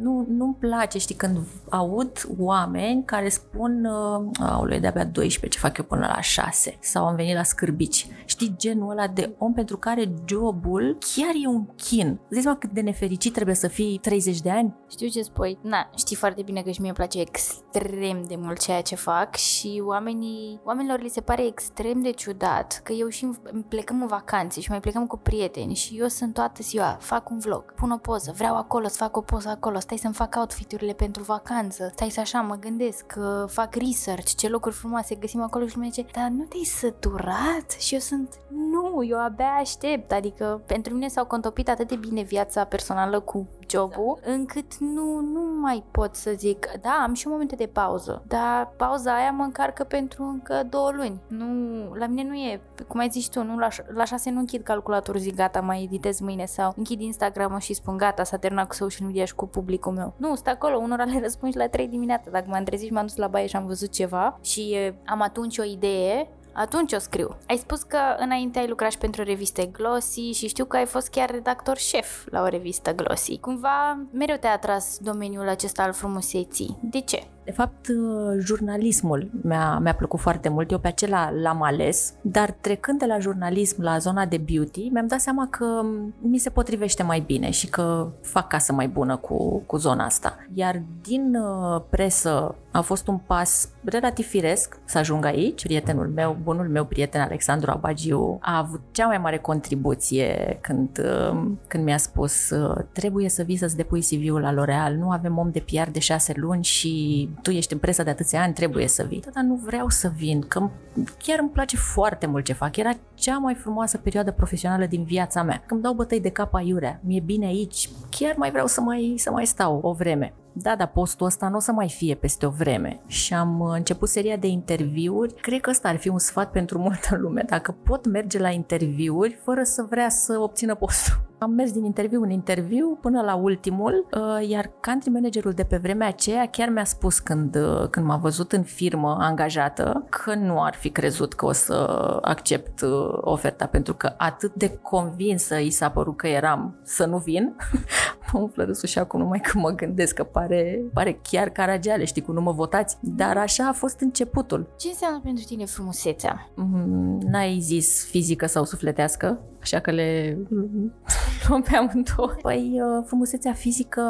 nu, 0.00 0.26
nu-mi 0.28 0.56
place, 0.58 0.98
știi, 0.98 1.14
când 1.14 1.38
aud 1.68 2.10
oameni 2.38 3.02
care 3.04 3.28
spun 3.28 3.69
uh, 3.84 4.30
aule, 4.40 4.78
de-abia 4.78 5.04
12, 5.04 5.58
ce 5.58 5.66
fac 5.66 5.78
eu 5.78 5.84
până 5.84 6.10
la 6.14 6.20
6 6.20 6.76
sau 6.80 7.06
am 7.06 7.14
venit 7.14 7.34
la 7.34 7.42
scârbici. 7.42 8.06
Știi, 8.24 8.54
genul 8.56 8.90
ăla 8.90 9.06
de 9.06 9.34
om 9.38 9.52
pentru 9.52 9.76
care 9.76 10.12
jobul 10.26 10.98
chiar 11.14 11.34
e 11.42 11.46
un 11.46 11.66
chin. 11.76 12.20
Zici 12.30 12.44
mă 12.44 12.54
cât 12.54 12.70
de 12.70 12.80
nefericit 12.80 13.32
trebuie 13.32 13.54
să 13.54 13.68
fii 13.68 13.98
30 14.02 14.40
de 14.40 14.50
ani? 14.50 14.74
Știu 14.90 15.08
ce 15.08 15.22
spui. 15.22 15.58
Na, 15.62 15.90
știi 15.96 16.16
foarte 16.16 16.42
bine 16.42 16.62
că 16.62 16.70
și 16.70 16.80
mie 16.80 16.88
îmi 16.88 16.98
place 16.98 17.20
extrem 17.20 18.22
de 18.28 18.34
mult 18.38 18.58
ceea 18.58 18.82
ce 18.82 18.94
fac 18.94 19.34
și 19.34 19.82
oamenii, 19.84 20.60
oamenilor 20.64 21.00
li 21.00 21.08
se 21.08 21.20
pare 21.20 21.46
extrem 21.46 22.00
de 22.02 22.10
ciudat 22.10 22.28
ciudat 22.40 22.80
că 22.84 22.92
eu 22.92 23.08
și 23.08 23.30
plecăm 23.68 24.00
în 24.00 24.06
vacanțe 24.06 24.60
și 24.60 24.70
mai 24.70 24.80
plecăm 24.80 25.06
cu 25.06 25.16
prieteni 25.16 25.74
și 25.74 25.98
eu 25.98 26.06
sunt 26.06 26.34
toată 26.34 26.62
ziua, 26.62 26.96
fac 27.00 27.30
un 27.30 27.38
vlog, 27.38 27.74
pun 27.74 27.90
o 27.90 27.96
poză, 27.96 28.32
vreau 28.36 28.56
acolo 28.56 28.88
să 28.88 28.96
fac 28.96 29.16
o 29.16 29.20
poză 29.20 29.48
acolo, 29.48 29.78
stai 29.78 29.96
să-mi 29.96 30.14
fac 30.14 30.36
outfiturile 30.36 30.92
pentru 30.92 31.22
vacanță, 31.22 31.90
stai 31.94 32.10
să 32.10 32.20
așa, 32.20 32.40
mă 32.40 32.54
gândesc, 32.54 33.06
că 33.06 33.46
fac 33.60 33.74
research, 33.74 34.34
ce 34.36 34.48
locuri 34.48 34.74
frumoase 34.74 35.14
găsim 35.14 35.42
acolo 35.42 35.66
și 35.66 35.74
lumea 35.74 35.90
zice, 35.90 36.06
dar 36.12 36.28
nu 36.28 36.44
te-ai 36.44 36.64
săturat? 36.64 37.76
Și 37.78 37.94
eu 37.94 38.00
sunt, 38.00 38.38
nu, 38.48 39.04
eu 39.04 39.18
abia 39.18 39.52
aștept, 39.60 40.12
adică 40.12 40.62
pentru 40.66 40.94
mine 40.94 41.08
s-au 41.08 41.24
contopit 41.24 41.68
atât 41.68 41.88
de 41.88 41.96
bine 41.96 42.22
viața 42.22 42.64
personală 42.64 43.20
cu 43.20 43.48
jobul, 43.70 44.18
încât 44.24 44.76
nu, 44.76 45.20
nu 45.20 45.40
mai 45.60 45.84
pot 45.90 46.14
să 46.14 46.32
zic, 46.36 46.70
da, 46.80 47.02
am 47.02 47.14
și 47.14 47.28
momente 47.28 47.54
de 47.54 47.66
pauză, 47.66 48.22
dar 48.26 48.72
pauza 48.76 49.14
aia 49.14 49.30
mă 49.30 49.42
încarcă 49.42 49.84
pentru 49.84 50.24
încă 50.24 50.66
două 50.70 50.90
luni. 50.90 51.20
Nu, 51.26 51.46
la 51.94 52.06
mine 52.06 52.24
nu 52.24 52.34
e, 52.34 52.60
cum 52.88 53.00
ai 53.00 53.08
zis 53.08 53.26
tu, 53.26 53.42
nu, 53.42 53.58
la, 53.58 53.68
la 53.94 54.04
șase 54.04 54.30
nu 54.30 54.38
închid 54.38 54.62
calculatorul, 54.62 55.20
zic 55.20 55.34
gata, 55.34 55.60
mai 55.60 55.82
editez 55.82 56.20
mâine 56.20 56.44
sau 56.44 56.72
închid 56.76 57.00
Instagram 57.00 57.58
și 57.58 57.74
spun 57.74 57.96
gata, 57.96 58.24
s-a 58.24 58.36
terminat 58.36 58.68
cu 58.68 58.74
social 58.74 59.06
media 59.06 59.24
și 59.24 59.34
cu 59.34 59.46
publicul 59.46 59.92
meu. 59.92 60.14
Nu, 60.16 60.34
stă 60.34 60.50
acolo, 60.50 60.76
unora 60.76 61.04
le 61.04 61.20
răspund 61.22 61.52
și 61.52 61.58
la 61.58 61.68
3 61.68 61.88
dimineața. 61.88 62.30
Dacă 62.30 62.46
m-am 62.48 62.64
trezit 62.64 62.86
și 62.86 62.92
m-am 62.92 63.06
dus 63.06 63.16
la 63.16 63.28
baie 63.28 63.46
și 63.46 63.56
am 63.56 63.66
văzut 63.66 63.90
ceva 63.90 64.38
și 64.42 64.92
am 65.06 65.20
atunci 65.20 65.58
o 65.58 65.64
idee, 65.64 66.28
atunci 66.60 66.92
o 66.92 66.98
scriu. 66.98 67.36
Ai 67.48 67.56
spus 67.56 67.82
că 67.82 67.98
înainte 68.18 68.58
ai 68.58 68.68
lucrat 68.68 68.90
și 68.90 68.98
pentru 68.98 69.22
reviste 69.22 69.66
Glossy 69.66 70.20
și 70.20 70.48
știu 70.48 70.64
că 70.64 70.76
ai 70.76 70.86
fost 70.86 71.08
chiar 71.08 71.30
redactor 71.30 71.76
șef 71.76 72.26
la 72.30 72.42
o 72.42 72.46
revistă 72.46 72.94
Glossy. 72.94 73.38
Cumva 73.38 74.06
mereu 74.12 74.36
te-a 74.36 74.52
atras 74.52 74.98
domeniul 74.98 75.48
acesta 75.48 75.82
al 75.82 75.92
frumuseții. 75.92 76.78
De 76.82 77.00
ce? 77.00 77.26
De 77.50 77.56
fapt, 77.56 77.88
uh, 77.88 78.38
jurnalismul 78.38 79.30
mi-a, 79.42 79.78
mi-a 79.78 79.94
plăcut 79.94 80.20
foarte 80.20 80.48
mult, 80.48 80.70
eu 80.70 80.78
pe 80.78 80.88
acela 80.88 81.30
l-am 81.42 81.62
ales, 81.62 82.12
dar 82.20 82.50
trecând 82.50 82.98
de 82.98 83.06
la 83.06 83.18
jurnalism 83.18 83.82
la 83.82 83.98
zona 83.98 84.26
de 84.26 84.36
beauty, 84.36 84.88
mi-am 84.88 85.06
dat 85.06 85.20
seama 85.20 85.48
că 85.50 85.84
mi 86.20 86.38
se 86.38 86.50
potrivește 86.50 87.02
mai 87.02 87.20
bine 87.20 87.50
și 87.50 87.66
că 87.68 88.08
fac 88.22 88.48
casă 88.48 88.72
mai 88.72 88.88
bună 88.88 89.16
cu, 89.16 89.62
cu 89.66 89.76
zona 89.76 90.04
asta. 90.04 90.36
Iar 90.54 90.82
din 91.02 91.34
uh, 91.34 91.82
presă 91.88 92.54
a 92.70 92.80
fost 92.80 93.08
un 93.08 93.18
pas 93.18 93.68
relativ 93.84 94.26
firesc 94.26 94.78
să 94.84 94.98
ajung 94.98 95.24
aici. 95.24 95.62
Prietenul 95.62 96.08
meu, 96.14 96.36
bunul 96.42 96.68
meu 96.68 96.84
prieten 96.84 97.20
Alexandru 97.20 97.70
Abagiu, 97.70 98.38
a 98.40 98.58
avut 98.58 98.80
cea 98.92 99.06
mai 99.06 99.18
mare 99.18 99.38
contribuție 99.38 100.58
când, 100.60 100.88
uh, 100.98 101.42
când 101.66 101.84
mi-a 101.84 101.96
spus 101.96 102.52
trebuie 102.92 103.28
să 103.28 103.42
vii 103.42 103.56
să-ți 103.56 103.76
depui 103.76 104.00
CV-ul 104.00 104.40
la 104.40 104.52
L'Oreal, 104.52 104.94
nu 104.94 105.10
avem 105.10 105.38
om 105.38 105.50
de 105.50 105.60
PR 105.60 105.90
de 105.90 105.98
șase 105.98 106.32
luni 106.36 106.64
și 106.64 107.28
tu 107.42 107.50
ești 107.50 107.72
în 107.72 107.78
presă 107.78 108.02
de 108.02 108.10
atâția 108.10 108.42
ani, 108.42 108.52
trebuie 108.52 108.88
să 108.88 109.02
vii. 109.08 109.22
Dar 109.34 109.44
nu 109.44 109.54
vreau 109.54 109.88
să 109.88 110.12
vin, 110.16 110.40
că 110.40 110.70
chiar 111.18 111.38
îmi 111.38 111.50
place 111.50 111.76
foarte 111.76 112.26
mult 112.26 112.44
ce 112.44 112.52
fac. 112.52 112.76
Era 112.76 112.92
cea 113.14 113.38
mai 113.38 113.54
frumoasă 113.54 113.98
perioadă 113.98 114.32
profesională 114.32 114.86
din 114.86 115.04
viața 115.04 115.42
mea. 115.42 115.62
Când 115.66 115.82
dau 115.82 115.92
bătăi 115.92 116.20
de 116.20 116.30
cap 116.30 116.54
aiurea, 116.54 117.00
mi-e 117.04 117.20
bine 117.20 117.46
aici, 117.46 117.88
chiar 118.10 118.34
mai 118.36 118.50
vreau 118.50 118.66
să 118.66 118.80
mai, 118.80 119.14
să 119.16 119.30
mai 119.30 119.46
stau 119.46 119.80
o 119.82 119.92
vreme. 119.92 120.32
Da, 120.52 120.76
dar 120.76 120.86
postul 120.86 121.26
ăsta 121.26 121.48
nu 121.48 121.56
o 121.56 121.60
să 121.60 121.72
mai 121.72 121.88
fie 121.88 122.14
peste 122.14 122.46
o 122.46 122.50
vreme. 122.50 123.00
Și 123.06 123.34
am 123.34 123.60
început 123.60 124.08
seria 124.08 124.36
de 124.36 124.46
interviuri. 124.46 125.34
Cred 125.34 125.60
că 125.60 125.70
ăsta 125.70 125.88
ar 125.88 125.96
fi 125.96 126.08
un 126.08 126.18
sfat 126.18 126.50
pentru 126.50 126.78
multă 126.88 127.16
lume. 127.16 127.44
Dacă 127.46 127.76
pot 127.84 128.06
merge 128.06 128.38
la 128.38 128.50
interviuri 128.50 129.38
fără 129.44 129.62
să 129.62 129.86
vrea 129.90 130.08
să 130.08 130.38
obțină 130.38 130.74
postul. 130.74 131.14
Am 131.38 131.50
mers 131.50 131.72
din 131.72 131.84
interviu 131.84 132.22
în 132.22 132.30
interviu 132.30 132.98
până 133.00 133.22
la 133.22 133.34
ultimul, 133.34 134.06
uh, 134.10 134.48
iar 134.48 134.70
country 134.80 135.10
managerul 135.10 135.52
de 135.52 135.64
pe 135.64 135.76
vremea 135.76 136.08
aceea 136.08 136.46
chiar 136.46 136.68
mi-a 136.68 136.84
spus 136.84 137.18
când, 137.18 137.56
uh, 137.56 137.88
când 137.90 138.06
m-a 138.06 138.16
văzut 138.16 138.52
în 138.52 138.62
firmă 138.62 139.16
angajată 139.20 140.06
că 140.08 140.34
nu 140.34 140.62
ar 140.62 140.74
fi 140.74 140.90
crezut 140.90 141.34
că 141.34 141.46
o 141.46 141.52
să 141.52 141.74
accept 142.22 142.80
uh, 142.80 143.18
oferta 143.20 143.66
pentru 143.66 143.94
că 143.94 144.14
atât 144.16 144.54
de 144.54 144.78
convinsă 144.82 145.58
i 145.58 145.70
s-a 145.70 145.90
părut 145.90 146.16
că 146.16 146.26
eram 146.26 146.78
să 146.82 147.06
nu 147.06 147.18
vin. 147.18 147.56
mă 148.32 148.40
umflă 148.40 148.64
râsul 148.64 148.88
și 148.88 148.98
acum 148.98 149.20
numai 149.20 149.40
că 149.40 149.58
mă 149.58 149.70
gândesc 149.70 150.14
că 150.14 150.24
pare, 150.24 150.80
pare 150.94 151.20
chiar 151.30 151.48
caragiale, 151.48 152.04
știi, 152.04 152.22
cu 152.22 152.32
nu 152.32 152.40
mă 152.40 152.52
votați. 152.52 152.96
Dar 153.00 153.36
așa 153.36 153.68
a 153.68 153.72
fost 153.72 154.00
începutul. 154.00 154.66
Ce 154.78 154.88
înseamnă 154.88 155.20
pentru 155.22 155.44
tine 155.44 155.64
frumusețea? 155.64 156.50
Mm, 156.54 157.20
n-ai 157.30 157.58
zis 157.60 158.04
fizică 158.04 158.46
sau 158.46 158.64
sufletească, 158.64 159.40
așa 159.62 159.78
că 159.78 159.90
le 159.90 160.38
luăm 161.48 161.62
pe 161.62 161.76
amândouă. 161.76 162.34
Păi, 162.42 162.80
uh, 162.82 163.04
frumusețea 163.06 163.52
fizică 163.52 164.02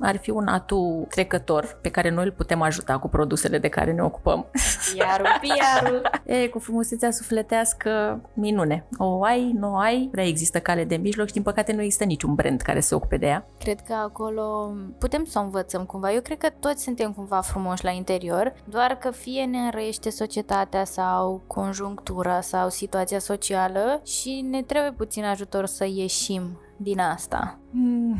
ar 0.00 0.16
fi 0.16 0.30
un 0.30 0.46
atu 0.46 1.06
trecător 1.10 1.78
pe 1.80 1.88
care 1.88 2.10
noi 2.10 2.24
îl 2.24 2.32
putem 2.32 2.62
ajuta 2.62 2.98
cu 2.98 3.08
produsele 3.08 3.58
de 3.58 3.68
care 3.68 3.92
ne 3.92 4.02
ocupăm. 4.02 4.46
Iarul, 4.98 5.26
piarul. 5.40 6.10
E, 6.24 6.48
cu 6.48 6.58
frumusețea 6.58 7.10
sufletească, 7.10 8.20
minune. 8.32 8.86
O 8.96 9.24
ai, 9.24 9.52
nu 9.52 9.72
o 9.72 9.76
ai, 9.76 10.08
prea 10.10 10.26
există 10.26 10.58
cale 10.58 10.84
de 10.84 10.96
mijloc 10.96 11.26
și 11.26 11.32
din 11.32 11.42
păcate 11.42 11.72
nu 11.72 11.82
există 11.82 12.04
niciun 12.04 12.34
brand 12.34 12.60
care 12.60 12.80
se 12.80 12.94
ocupe 12.94 13.16
de 13.16 13.26
ea. 13.26 13.46
Cred 13.58 13.80
că 13.80 13.92
acolo 13.92 14.74
putem 14.98 15.24
să 15.24 15.38
o 15.38 15.42
învățăm 15.42 15.84
cumva. 15.84 16.12
Eu 16.12 16.20
cred 16.20 16.38
că 16.38 16.48
toți 16.60 16.82
suntem 16.82 17.12
cumva 17.12 17.40
frumoși 17.40 17.84
la 17.84 17.90
interior, 17.90 18.54
doar 18.64 18.98
că 19.00 19.10
fie 19.10 19.44
ne 19.44 19.58
înrăiește 19.58 20.10
societatea 20.10 20.84
sau 20.84 21.42
conjunctura 21.46 22.40
sau 22.40 22.68
situația 22.68 23.18
socială 23.18 24.00
și 24.04 24.46
ne 24.50 24.62
trebuie 24.68 24.92
puțin 24.92 25.24
ajutor 25.24 25.66
să 25.66 25.84
ieșim 25.84 26.60
din 26.76 27.00
asta. 27.00 27.58
Mm 27.70 28.16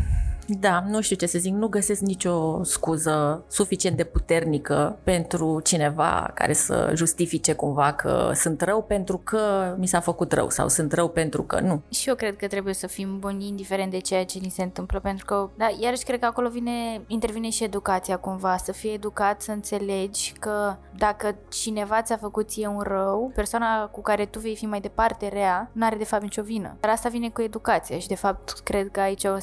da, 0.51 0.85
nu 0.87 1.01
știu 1.01 1.17
ce 1.17 1.27
să 1.27 1.39
zic, 1.39 1.53
nu 1.53 1.69
găsesc 1.69 2.01
nicio 2.01 2.65
scuză 2.65 3.45
suficient 3.49 3.97
de 3.97 4.05
puternică 4.05 4.99
pentru 5.03 5.61
cineva 5.61 6.31
care 6.35 6.53
să 6.53 6.93
justifice 6.95 7.53
cumva 7.53 7.93
că 7.93 8.31
sunt 8.35 8.61
rău 8.61 8.83
pentru 8.83 9.21
că 9.25 9.75
mi 9.79 9.87
s-a 9.87 10.01
făcut 10.01 10.33
rău 10.33 10.51
sau 10.51 10.69
sunt 10.69 10.93
rău 10.93 11.09
pentru 11.09 11.43
că 11.43 11.61
nu. 11.61 11.83
Și 11.89 12.09
eu 12.09 12.15
cred 12.15 12.37
că 12.37 12.47
trebuie 12.47 12.75
să 12.75 12.87
fim 12.87 13.19
buni 13.19 13.47
indiferent 13.47 13.91
de 13.91 13.99
ceea 13.99 14.25
ce 14.25 14.39
ni 14.39 14.49
se 14.49 14.63
întâmplă, 14.63 15.01
pentru 15.01 15.25
că, 15.25 15.51
da, 15.57 15.69
iarăși 15.81 16.05
cred 16.05 16.21
că 16.21 16.27
acolo 16.27 16.49
vine, 16.49 17.01
intervine 17.07 17.51
și 17.51 17.65
educația 17.65 18.17
cumva, 18.17 18.57
să 18.57 18.73
fii 18.73 18.95
educat, 18.95 19.43
să 19.43 19.51
înțelegi 19.51 20.33
că 20.39 20.77
dacă 20.97 21.37
cineva 21.49 22.03
ți-a 22.03 22.17
făcut 22.17 22.49
ție 22.49 22.67
un 22.67 22.81
rău, 22.81 23.33
persoana 23.35 23.87
cu 23.87 24.01
care 24.01 24.25
tu 24.25 24.39
vei 24.39 24.57
fi 24.57 24.67
mai 24.67 24.81
departe 24.81 25.29
rea, 25.29 25.71
nu 25.73 25.85
are 25.85 25.97
de 25.97 26.05
fapt 26.05 26.23
nicio 26.23 26.43
vină. 26.43 26.77
Dar 26.81 26.91
asta 26.91 27.09
vine 27.09 27.29
cu 27.29 27.43
educația 27.43 27.99
și 27.99 28.09
de 28.09 28.15
fapt 28.15 28.51
cred 28.51 28.89
că 28.91 29.01
aici 29.01 29.25
o 29.25 29.37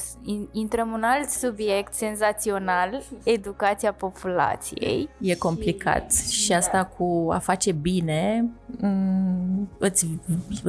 intrăm 0.52 0.94
un 0.96 1.04
alt 1.04 1.30
subiect 1.30 1.94
senzațional, 1.94 3.04
educația 3.24 3.92
populației. 3.92 5.10
E 5.22 5.36
complicat 5.36 6.14
și, 6.14 6.44
și 6.44 6.54
asta 6.54 6.78
da. 6.78 6.86
cu 6.86 7.28
a 7.32 7.38
face 7.38 7.72
bine 7.72 8.50
mm, 8.66 9.70
îți, 9.78 10.08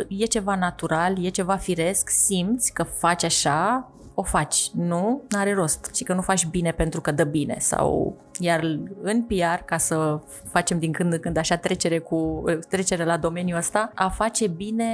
e 0.08 0.24
ceva 0.24 0.54
natural, 0.54 1.24
e 1.24 1.28
ceva 1.28 1.56
firesc, 1.56 2.08
simți 2.08 2.72
că 2.72 2.82
faci 2.82 3.24
așa 3.24 3.90
o 4.18 4.22
faci. 4.22 4.70
Nu, 4.74 5.22
n-are 5.28 5.54
rost. 5.54 5.90
Și 5.94 6.04
că 6.04 6.14
nu 6.14 6.20
faci 6.20 6.46
bine 6.46 6.72
pentru 6.72 7.00
că 7.00 7.10
dă 7.10 7.24
bine 7.24 7.56
sau 7.58 8.16
iar 8.38 8.78
în 9.02 9.22
PR, 9.22 9.62
ca 9.64 9.76
să 9.76 10.20
facem 10.50 10.78
din 10.78 10.92
când 10.92 11.12
în 11.12 11.20
când 11.20 11.36
așa 11.36 11.56
trecere, 11.56 11.98
cu, 11.98 12.44
trecere 12.68 13.04
la 13.04 13.16
domeniul 13.16 13.58
ăsta, 13.58 13.90
a 13.94 14.08
face 14.08 14.46
bine 14.46 14.86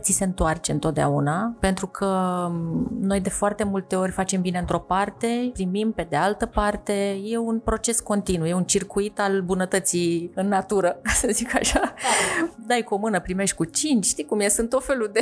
ți 0.00 0.12
se 0.12 0.24
întoarce 0.24 0.72
întotdeauna, 0.72 1.56
pentru 1.60 1.86
că 1.86 2.06
noi 3.00 3.20
de 3.20 3.28
foarte 3.28 3.64
multe 3.64 3.96
ori 3.96 4.10
facem 4.10 4.40
bine 4.40 4.58
într-o 4.58 4.78
parte, 4.78 5.50
primim 5.52 5.92
pe 5.92 6.06
de 6.08 6.16
altă 6.16 6.46
parte, 6.46 7.18
e 7.24 7.38
un 7.38 7.58
proces 7.58 8.00
continuu, 8.00 8.46
e 8.46 8.54
un 8.54 8.64
circuit 8.64 9.20
al 9.20 9.40
bunătății 9.42 10.30
în 10.34 10.48
natură, 10.48 11.00
să 11.20 11.28
zic 11.30 11.54
așa. 11.54 11.94
Dai 12.66 12.82
cu 12.82 12.94
o 12.94 12.98
mână, 12.98 13.20
primești 13.20 13.56
cu 13.56 13.64
cinci, 13.64 14.04
știi 14.04 14.24
cum 14.24 14.40
e, 14.40 14.48
sunt 14.48 14.72
o 14.72 14.80
felul 14.80 15.10
de 15.12 15.20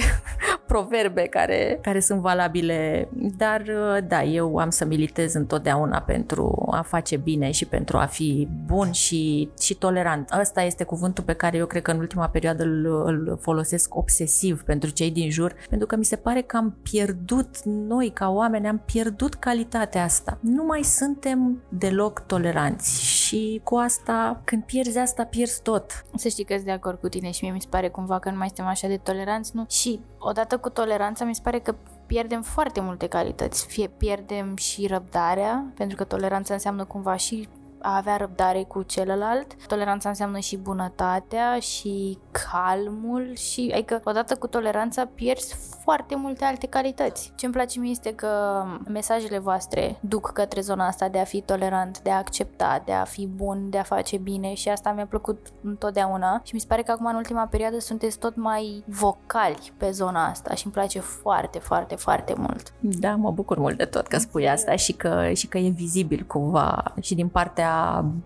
proverbe 0.66 1.22
care, 1.22 1.78
care 1.82 2.00
sunt 2.00 2.20
valabile, 2.20 3.08
dar 3.36 3.62
da, 4.08 4.22
eu 4.22 4.56
am 4.56 4.70
să 4.70 4.84
militez 4.84 5.34
întotdeauna 5.34 6.00
pentru 6.00 6.68
a 6.70 6.82
face 6.82 7.16
bine 7.16 7.50
și 7.50 7.66
pentru 7.66 7.96
a 7.96 8.04
fi 8.06 8.48
bun 8.66 8.92
și, 8.92 9.50
și 9.60 9.74
tolerant. 9.74 10.34
Ăsta 10.40 10.62
este 10.62 10.84
cuvântul 10.84 11.24
pe 11.24 11.32
care 11.32 11.56
eu 11.56 11.66
cred 11.66 11.82
că 11.82 11.90
în 11.90 11.98
ultima 11.98 12.28
perioadă 12.28 12.62
îl, 12.62 13.02
îl 13.04 13.38
folosesc 13.40 13.94
obsesiv 13.94 14.62
pentru 14.62 14.90
cei 14.90 15.10
din 15.10 15.30
jur, 15.30 15.54
pentru 15.68 15.86
că 15.86 15.96
mi 15.96 16.04
se 16.04 16.16
pare 16.16 16.40
că 16.40 16.56
am 16.56 16.76
pierdut, 16.82 17.62
noi 17.64 18.10
ca 18.10 18.30
oameni, 18.30 18.66
am 18.66 18.82
pierdut 18.84 19.34
calitatea 19.34 20.04
asta. 20.04 20.38
Nu 20.40 20.64
mai 20.64 20.82
suntem 20.82 21.62
deloc 21.68 22.20
toleranți 22.26 23.02
și 23.02 23.60
cu 23.64 23.76
asta, 23.76 24.40
când 24.44 24.62
pierzi 24.62 24.98
asta, 24.98 25.24
pierzi 25.24 25.62
tot. 25.62 26.04
Să 26.14 26.28
știi 26.28 26.44
că 26.44 26.52
sunt 26.52 26.64
de 26.64 26.72
acord 26.72 26.98
cu 27.00 27.08
tine 27.08 27.30
și 27.30 27.44
mie 27.44 27.52
mi 27.52 27.60
se 27.60 27.66
pare 27.70 27.88
cumva 27.88 28.18
că 28.18 28.30
nu 28.30 28.36
mai 28.36 28.46
suntem 28.46 28.66
așa 28.66 28.88
de 28.88 28.96
toleranți, 28.96 29.50
nu? 29.54 29.66
Și 29.68 30.00
odată 30.26 30.58
cu 30.58 30.68
toleranța 30.68 31.24
mi 31.24 31.34
se 31.34 31.40
pare 31.44 31.58
că 31.58 31.74
pierdem 32.06 32.42
foarte 32.42 32.80
multe 32.80 33.06
calități. 33.06 33.66
Fie 33.66 33.88
pierdem 33.88 34.56
și 34.56 34.86
răbdarea, 34.86 35.64
pentru 35.74 35.96
că 35.96 36.04
toleranța 36.04 36.54
înseamnă 36.54 36.84
cumva 36.84 37.16
și 37.16 37.48
a 37.84 37.96
avea 37.96 38.16
răbdare 38.16 38.62
cu 38.62 38.82
celălalt. 38.82 39.66
Toleranța 39.66 40.08
înseamnă 40.08 40.38
și 40.38 40.56
bunătatea 40.56 41.58
și 41.58 42.18
calmul 42.50 43.34
și 43.34 43.70
adică 43.74 44.00
odată 44.04 44.36
cu 44.36 44.46
toleranța 44.46 45.06
pierzi 45.14 45.56
foarte 45.82 46.16
multe 46.16 46.44
alte 46.44 46.66
calități. 46.66 47.32
Ce 47.36 47.44
îmi 47.44 47.54
place 47.54 47.80
mie 47.80 47.90
este 47.90 48.14
că 48.14 48.62
mesajele 48.88 49.38
voastre 49.38 49.96
duc 50.00 50.30
către 50.32 50.60
zona 50.60 50.86
asta 50.86 51.08
de 51.08 51.18
a 51.18 51.24
fi 51.24 51.40
tolerant, 51.40 52.00
de 52.02 52.10
a 52.10 52.16
accepta, 52.16 52.82
de 52.84 52.92
a 52.92 53.04
fi 53.04 53.26
bun, 53.26 53.70
de 53.70 53.78
a 53.78 53.82
face 53.82 54.16
bine 54.16 54.54
și 54.54 54.68
asta 54.68 54.92
mi-a 54.92 55.06
plăcut 55.06 55.46
întotdeauna 55.62 56.40
și 56.44 56.54
mi 56.54 56.60
se 56.60 56.66
pare 56.68 56.82
că 56.82 56.90
acum 56.90 57.06
în 57.06 57.14
ultima 57.14 57.46
perioadă 57.46 57.78
sunteți 57.78 58.18
tot 58.18 58.36
mai 58.36 58.84
vocali 58.86 59.72
pe 59.76 59.90
zona 59.90 60.28
asta 60.28 60.54
și 60.54 60.64
îmi 60.64 60.74
place 60.74 61.00
foarte, 61.00 61.58
foarte, 61.58 61.94
foarte 61.94 62.34
mult. 62.36 62.72
Da, 62.80 63.14
mă 63.14 63.30
bucur 63.30 63.58
mult 63.58 63.76
de 63.76 63.84
tot 63.84 64.06
că 64.06 64.18
spui 64.18 64.48
asta 64.48 64.76
și 64.76 64.92
că, 64.92 65.30
și 65.34 65.46
că 65.46 65.58
e 65.58 65.68
vizibil 65.68 66.24
cumva 66.26 66.94
și 67.00 67.14
din 67.14 67.28
partea 67.28 67.73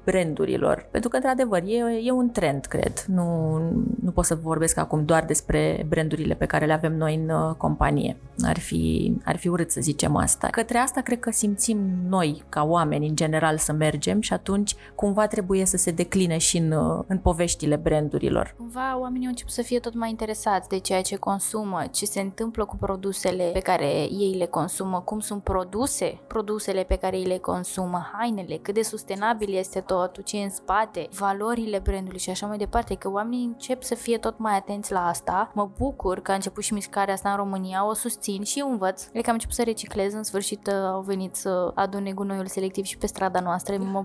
brandurilor. 0.05 0.87
Pentru 0.91 1.09
că, 1.09 1.17
într-adevăr, 1.17 1.63
e, 1.63 2.01
e 2.05 2.11
un 2.11 2.31
trend, 2.31 2.65
cred. 2.65 3.05
Nu, 3.07 3.59
nu 4.03 4.11
pot 4.11 4.25
să 4.25 4.35
vorbesc 4.35 4.79
acum 4.79 5.05
doar 5.05 5.25
despre 5.25 5.87
brandurile 5.89 6.35
pe 6.35 6.47
care 6.47 6.67
le 6.67 6.73
avem 6.73 6.97
noi 6.97 7.15
în 7.15 7.29
uh, 7.29 7.55
companie. 7.57 8.17
Ar 8.43 8.59
fi, 8.59 9.15
ar 9.25 9.37
fi 9.37 9.49
urât 9.49 9.71
să 9.71 9.81
zicem 9.81 10.17
asta. 10.17 10.47
Către 10.47 10.79
asta 10.79 11.01
cred 11.01 11.21
că 11.21 11.31
simțim 11.31 11.79
noi, 12.09 12.43
ca 12.49 12.65
oameni, 12.65 13.09
în 13.09 13.17
general, 13.17 13.59
să 13.59 13.73
mergem 13.73 14.21
și 14.21 14.33
atunci 14.33 14.75
cumva 14.95 15.27
trebuie 15.27 15.65
să 15.65 15.77
se 15.77 15.91
decline 15.91 16.39
și 16.39 16.57
în, 16.57 16.73
uh, 16.73 17.05
în 17.07 17.19
poveștile 17.19 17.77
brandurilor. 17.77 18.55
Cumva 18.57 18.99
oamenii 19.01 19.25
au 19.25 19.31
început 19.31 19.53
să 19.53 19.63
fie 19.63 19.79
tot 19.79 19.95
mai 19.95 20.11
interesați 20.11 20.69
de 20.69 20.79
ceea 20.79 21.03
ce 21.03 21.17
consumă, 21.17 21.85
ce 21.91 22.05
se 22.05 22.21
întâmplă 22.21 22.65
cu 22.65 22.77
produsele 22.77 23.51
pe 23.53 23.61
care 23.61 23.87
ei 24.11 24.35
le 24.39 24.47
consumă, 24.47 25.01
cum 25.01 25.21
sunt 25.21 25.43
produse 25.43 26.21
produsele 26.27 26.83
pe 26.83 26.97
care 26.97 27.17
ei 27.17 27.25
le 27.25 27.39
consumă, 27.39 28.11
hainele, 28.13 28.57
cât 28.63 28.75
de 28.75 28.83
sustenabil 28.83 29.38
sustenabil 29.39 29.55
este 29.55 29.81
totul, 29.81 30.23
ce 30.23 30.39
e 30.39 30.43
în 30.43 30.51
spate, 30.51 31.09
valorile 31.19 31.79
brandului 31.79 32.19
și 32.19 32.31
așa 32.31 32.47
mai 32.47 32.59
departe, 32.59 32.95
că 32.95 33.11
oamenii 33.11 33.45
încep 33.45 33.83
să 33.83 33.95
fie 33.95 34.19
tot 34.19 34.39
mai 34.39 34.57
atenți 34.57 34.93
la 34.93 35.07
asta. 35.07 35.51
Mă 35.55 35.71
bucur 35.79 36.21
că 36.21 36.31
a 36.31 36.35
început 36.35 36.63
și 36.63 36.73
mișcarea 36.73 37.15
asta 37.15 37.31
în 37.31 37.37
România, 37.37 37.87
o 37.87 37.95
susțin 37.95 38.43
și 38.43 38.59
eu 38.59 38.71
învăț. 38.71 39.09
E 39.13 39.21
că 39.21 39.29
am 39.29 39.35
început 39.35 39.55
să 39.55 39.63
reciclez, 39.63 40.13
în 40.13 40.23
sfârșit 40.23 40.67
uh, 40.67 40.73
au 40.73 41.01
venit 41.01 41.35
să 41.35 41.73
adune 41.75 42.13
gunoiul 42.13 42.47
selectiv 42.47 42.85
și 42.85 42.99
pe 42.99 43.07
strada 43.07 43.41
noastră. 43.41 43.77
Mă 43.79 44.05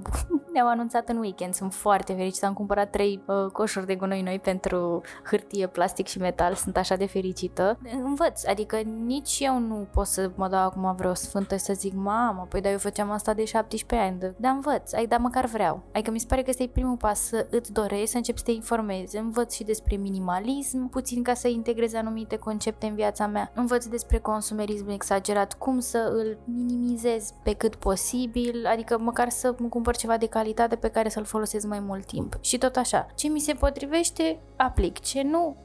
Ne-au 0.53 0.67
anunțat 0.67 1.09
în 1.09 1.17
weekend, 1.17 1.53
sunt 1.53 1.73
foarte 1.73 2.13
fericită, 2.13 2.45
am 2.45 2.53
cumpărat 2.53 2.89
trei 2.89 3.21
uh, 3.25 3.51
coșuri 3.51 3.85
de 3.85 3.95
gunoi 3.95 4.21
noi 4.21 4.39
pentru 4.39 5.01
hârtie, 5.23 5.67
plastic 5.67 6.07
și 6.07 6.17
metal, 6.17 6.53
sunt 6.53 6.77
așa 6.77 6.95
de 6.95 7.05
fericită. 7.05 7.79
Învăț, 8.03 8.45
adică 8.45 8.77
nici 9.05 9.39
eu 9.39 9.59
nu 9.59 9.87
pot 9.93 10.05
să 10.05 10.31
mă 10.35 10.47
dau 10.47 10.65
acum 10.65 10.95
vreo 10.95 11.13
sfântă 11.13 11.57
să 11.57 11.73
zic, 11.73 11.93
mamă, 11.93 12.45
păi 12.49 12.61
da, 12.61 12.69
eu 12.71 12.77
făceam 12.77 13.11
asta 13.11 13.33
de 13.33 13.45
17 13.45 14.07
ani, 14.07 14.35
dar 14.37 14.51
învăț, 14.51 14.93
ai, 14.93 15.05
dar 15.05 15.19
măcar 15.19 15.45
vreau. 15.45 15.81
Adică 15.93 16.11
mi 16.11 16.19
se 16.19 16.25
pare 16.29 16.41
că 16.41 16.49
ăsta 16.49 16.63
e 16.63 16.67
primul 16.67 16.97
pas 16.97 17.19
să 17.19 17.47
îți 17.49 17.71
dorești, 17.71 18.07
să 18.07 18.17
începi 18.17 18.37
să 18.37 18.43
te 18.45 18.51
informezi. 18.51 19.17
Învăț 19.17 19.53
și 19.53 19.63
despre 19.63 19.95
minimalism, 19.95 20.89
puțin 20.89 21.23
ca 21.23 21.33
să 21.33 21.47
integrez 21.47 21.93
anumite 21.93 22.37
concepte 22.37 22.85
în 22.85 22.95
viața 22.95 23.27
mea. 23.27 23.51
Învăț 23.55 23.85
despre 23.85 24.19
consumerism 24.19 24.89
exagerat, 24.89 25.53
cum 25.53 25.79
să 25.79 26.11
îl 26.13 26.37
minimizez 26.45 27.33
pe 27.43 27.53
cât 27.53 27.75
posibil, 27.75 28.65
adică 28.65 28.97
măcar 28.99 29.29
să 29.29 29.55
mă 29.57 29.67
cumpăr 29.67 29.95
ceva 29.95 30.17
de 30.17 30.27
calitate 30.43 30.75
pe 30.75 30.89
care 30.89 31.09
să-l 31.09 31.23
folosesc 31.23 31.65
mai 31.65 31.79
mult 31.79 32.05
timp. 32.05 32.37
Și 32.41 32.57
tot 32.57 32.75
așa. 32.75 33.07
Ce 33.15 33.27
mi 33.27 33.39
se 33.39 33.53
potrivește, 33.53 34.39
aplic. 34.55 34.99
Ce 34.99 35.21
nu, 35.21 35.55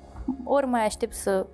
ori 0.44 0.66
mai 0.66 0.84
aștept 0.84 1.14
să 1.14 1.46